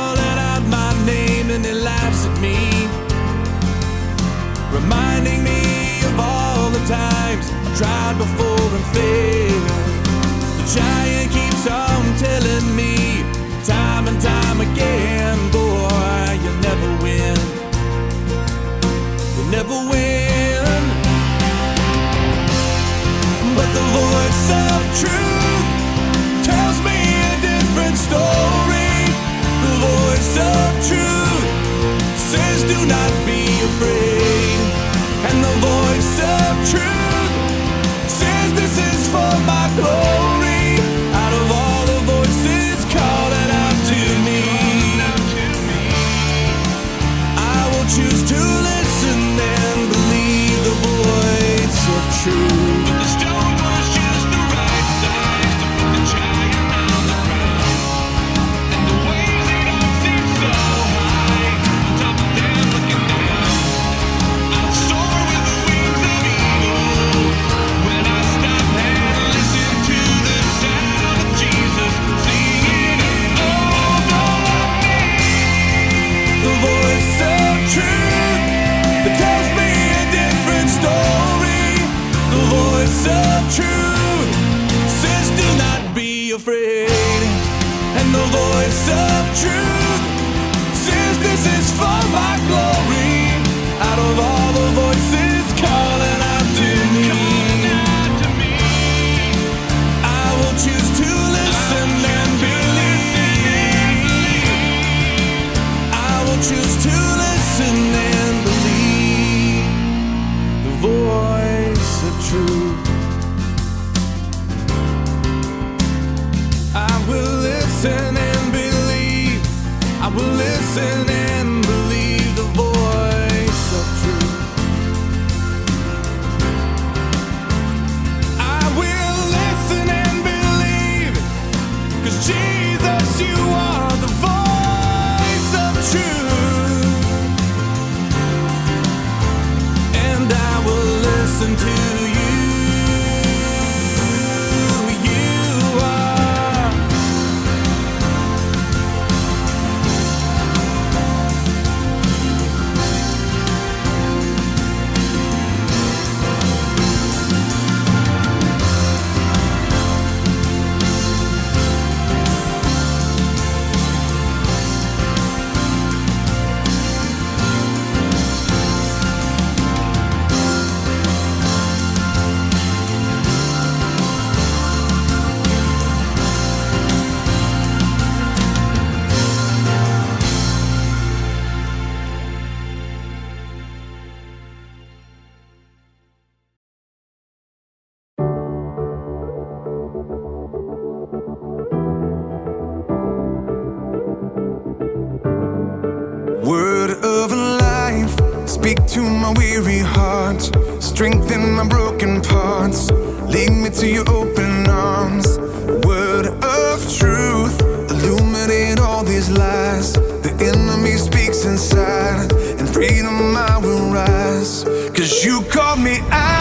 Speak 198.74 198.86
to 198.86 199.02
my 199.02 199.32
weary 199.36 199.78
heart. 199.78 200.42
Strengthen 200.82 201.52
my 201.52 201.66
broken 201.68 202.20
parts. 202.20 202.90
Lead 202.90 203.50
me 203.50 203.70
to 203.70 203.86
your 203.86 204.08
open 204.10 204.68
arms. 204.68 205.38
Word 205.86 206.26
of 206.42 206.80
truth. 206.98 207.60
Illuminate 207.90 208.80
all 208.80 209.04
these 209.04 209.30
lies. 209.30 209.92
The 209.92 210.34
enemy 210.40 210.96
speaks 210.96 211.44
inside. 211.44 212.32
And 212.32 212.68
freedom 212.68 213.36
I 213.36 213.58
will 213.58 213.92
rise. 213.92 214.64
Cause 214.92 215.24
you 215.24 215.42
called 215.42 215.78
me 215.78 216.00
out 216.10 216.33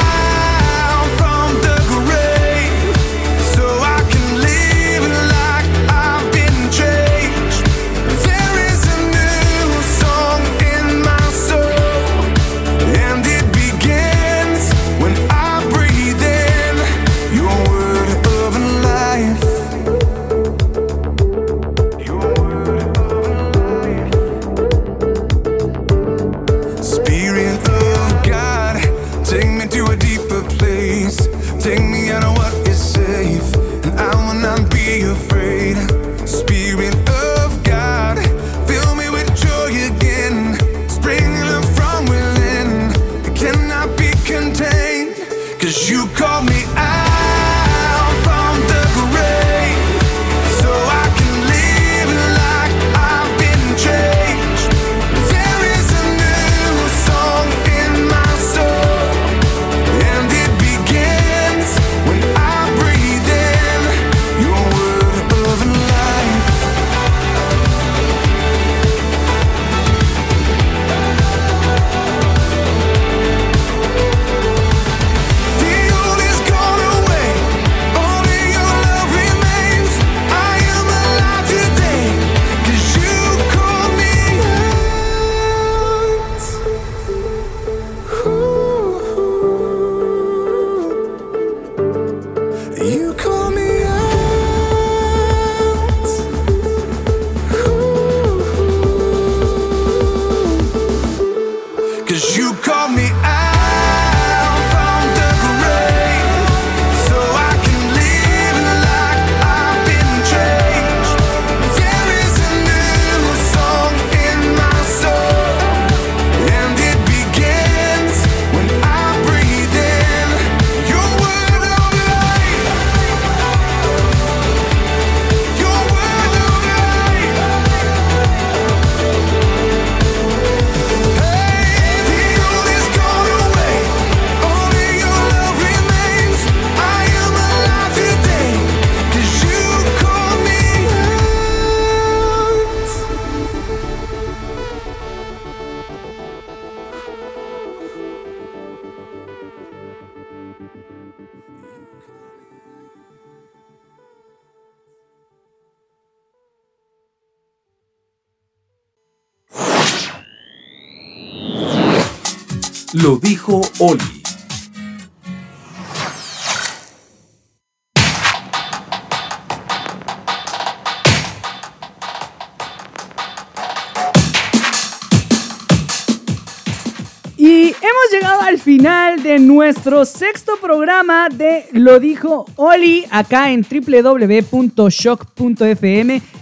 nuestro 179.63 180.03
sexto 180.03 180.57
programa 180.59 181.29
de 181.29 181.67
Lo 181.71 181.97
dijo 181.97 182.45
Oli 182.57 183.05
acá 183.09 183.49
en 183.49 183.63
www.shock.fm 183.63 184.91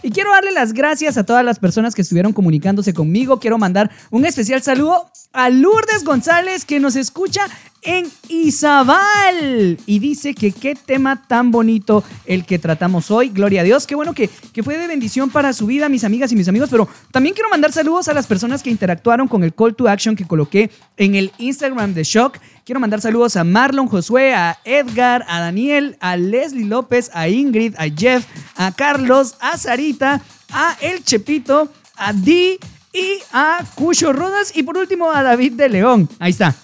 y 0.04 0.12
quiero 0.12 0.32
darle 0.32 0.52
las 0.52 0.74
gracias 0.74 1.18
a 1.18 1.24
todas 1.24 1.46
las 1.46 1.60
personas 1.60 1.96
que 1.96 2.02
estuvieron 2.02 2.34
comunicándose 2.34 2.94
conmigo. 2.94 3.40
Quiero 3.40 3.58
mandar 3.58 3.92
un 4.10 4.26
especial 4.26 4.62
saludo 4.62 5.10
a 5.34 5.50
Lourdes 5.50 6.04
González 6.04 6.66
que 6.66 6.80
nos 6.80 6.96
escucha 6.96 7.42
en 7.84 8.06
Izabal 8.30 9.78
y 9.86 10.00
dice 10.00 10.36
que 10.36 10.52
qué 10.52 10.76
tema 10.76 11.24
tan 11.28 11.52
bonito 11.52 12.04
el 12.26 12.46
que 12.46 12.60
tratamos 12.60 13.10
hoy. 13.10 13.30
Gloria 13.30 13.62
a 13.62 13.64
Dios, 13.64 13.88
qué 13.88 13.96
bueno 13.96 14.14
que, 14.14 14.30
que 14.54 14.62
fue 14.62 14.78
de 14.78 14.88
bendición 14.88 15.30
para 15.30 15.52
su 15.54 15.66
vida, 15.66 15.90
mis 15.90 16.04
amigas 16.04 16.32
y 16.32 16.36
mis 16.36 16.48
amigos, 16.48 16.70
pero 16.70 16.88
también 17.12 17.34
quiero 17.34 17.50
mandar 17.50 17.72
saludos 17.72 18.08
a 18.08 18.14
las 18.14 18.28
personas 18.28 18.62
que 18.62 18.70
interactuaron 18.70 19.28
con 19.28 19.44
el 19.44 19.54
call 19.54 19.76
to 19.76 19.88
action 19.88 20.16
que 20.16 20.26
coloqué 20.26 20.70
en 20.98 21.16
el 21.16 21.32
Instagram 21.40 21.94
de 21.94 22.04
Shock. 22.04 22.38
Quiero 22.66 22.80
mandar 22.80 23.02
saludos 23.02 23.36
a 23.36 23.44
Marlon 23.44 23.88
Josué, 23.88 24.36
a 24.36 24.60
Edgar, 24.64 25.26
a 25.28 25.40
Daniel, 25.40 25.98
a 26.00 26.16
Leslie 26.18 26.66
López, 26.66 27.10
a 27.14 27.28
Ingrid, 27.28 27.74
a 27.78 27.86
Jeff, 27.90 28.26
a 28.56 28.72
Carlos, 28.72 29.36
a 29.40 29.58
A 30.00 30.78
El 30.82 31.04
Chepito, 31.04 31.70
a 31.96 32.14
Di 32.14 32.58
y 32.94 33.20
a 33.32 33.64
Cucho 33.76 34.14
Rodas 34.14 34.52
y 34.56 34.64
por 34.64 34.78
último 34.78 35.12
a 35.12 35.24
David 35.24 35.54
de 35.54 35.70
León. 35.70 36.10
Ahí 36.20 36.32
está. 36.32 36.56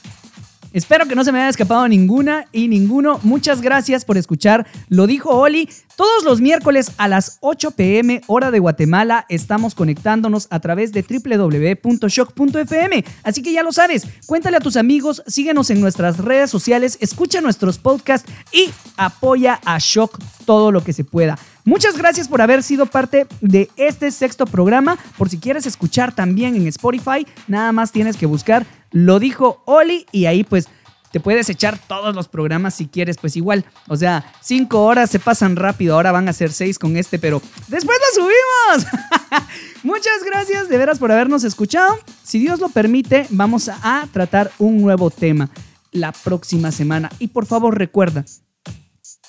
Espero 0.73 1.07
que 1.07 1.15
no 1.15 1.23
se 1.23 1.31
me 1.31 1.39
haya 1.39 1.49
escapado 1.49 1.87
ninguna 1.87 2.45
y 2.51 2.67
ninguno. 2.67 3.19
Muchas 3.23 3.61
gracias 3.61 4.05
por 4.05 4.17
escuchar. 4.17 4.67
Lo 4.89 5.07
dijo 5.07 5.29
Oli. 5.29 5.69
Todos 5.97 6.23
los 6.23 6.39
miércoles 6.41 6.91
a 6.97 7.07
las 7.07 7.39
8 7.41 7.71
pm 7.71 8.21
hora 8.27 8.51
de 8.51 8.59
Guatemala 8.59 9.25
estamos 9.29 9.73
conectándonos 9.73 10.45
a 10.51 10.59
través 10.59 10.91
de 10.91 11.01
www.shock.fm. 11.01 13.03
Así 13.23 13.41
que 13.41 13.51
ya 13.51 13.63
lo 13.63 13.71
sabes, 13.71 14.05
cuéntale 14.27 14.57
a 14.57 14.59
tus 14.59 14.77
amigos, 14.77 15.23
síguenos 15.25 15.71
en 15.71 15.81
nuestras 15.81 16.19
redes 16.19 16.51
sociales, 16.51 16.99
escucha 17.01 17.41
nuestros 17.41 17.79
podcasts 17.79 18.31
y 18.51 18.69
apoya 18.95 19.59
a 19.65 19.79
Shock 19.79 20.19
todo 20.45 20.71
lo 20.71 20.83
que 20.83 20.93
se 20.93 21.03
pueda. 21.03 21.39
Muchas 21.65 21.97
gracias 21.97 22.27
por 22.27 22.43
haber 22.43 22.61
sido 22.61 22.85
parte 22.85 23.25
de 23.41 23.71
este 23.75 24.11
sexto 24.11 24.45
programa. 24.45 24.99
Por 25.17 25.29
si 25.29 25.39
quieres 25.39 25.65
escuchar 25.65 26.13
también 26.13 26.55
en 26.55 26.67
Spotify, 26.67 27.25
nada 27.47 27.71
más 27.71 27.91
tienes 27.91 28.17
que 28.17 28.27
buscar 28.27 28.67
Lo 28.91 29.19
dijo 29.19 29.63
Oli 29.65 30.05
y 30.11 30.27
ahí 30.27 30.43
pues 30.43 30.69
te 31.11 31.19
puedes 31.19 31.49
echar 31.49 31.79
todos 31.87 32.15
los 32.15 32.27
programas 32.27 32.75
si 32.75 32.87
quieres, 32.87 33.17
pues 33.17 33.35
igual. 33.35 33.65
O 33.87 33.95
sea, 33.95 34.33
cinco 34.41 34.83
horas 34.83 35.09
se 35.09 35.19
pasan 35.19 35.55
rápido, 35.55 35.95
ahora 35.95 36.11
van 36.11 36.27
a 36.29 36.33
ser 36.33 36.51
seis 36.51 36.77
con 36.79 36.97
este, 36.97 37.19
pero 37.19 37.41
después 37.67 37.97
lo 37.99 38.23
subimos. 38.23 39.47
Muchas 39.83 40.23
gracias 40.25 40.69
de 40.69 40.77
veras 40.77 40.99
por 40.99 41.11
habernos 41.11 41.43
escuchado. 41.43 41.97
Si 42.23 42.39
Dios 42.39 42.59
lo 42.59 42.69
permite, 42.69 43.27
vamos 43.29 43.69
a 43.69 44.07
tratar 44.11 44.51
un 44.57 44.81
nuevo 44.81 45.09
tema 45.09 45.49
la 45.91 46.11
próxima 46.11 46.71
semana. 46.71 47.09
Y 47.19 47.27
por 47.27 47.45
favor 47.45 47.77
recuerda, 47.77 48.25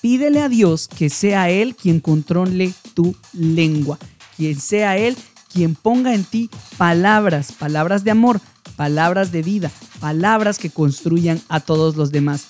pídele 0.01 0.43
a 0.43 0.49
Dios 0.49 0.89
que 0.89 1.11
sea 1.11 1.51
Él 1.51 1.76
quien 1.76 2.01
controle 2.01 2.72
tu 2.95 3.14
lengua, 3.33 3.99
quien 4.37 4.59
sea 4.61 4.97
Él 4.97 5.16
quien 5.53 5.74
ponga 5.74 6.14
en 6.14 6.24
ti 6.24 6.51
palabras, 6.76 7.53
palabras 7.53 8.05
de 8.05 8.11
amor, 8.11 8.41
palabras 8.79 9.33
de 9.33 9.43
vida, 9.43 9.72
palabras 9.99 10.57
que 10.57 10.70
construyan 10.70 11.41
a 11.49 11.59
todos 11.59 11.97
los 11.97 12.12
demás. 12.12 12.47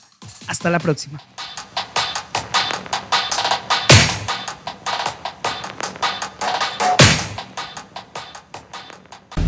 Hasta 0.46 0.68
la 0.70 0.78
próxima. 0.78 1.20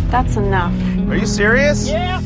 That's 0.09 0.35
enough. 0.35 0.73
Are 1.07 1.17
you 1.17 1.27
serious? 1.27 1.87
Yeah. 1.87 2.19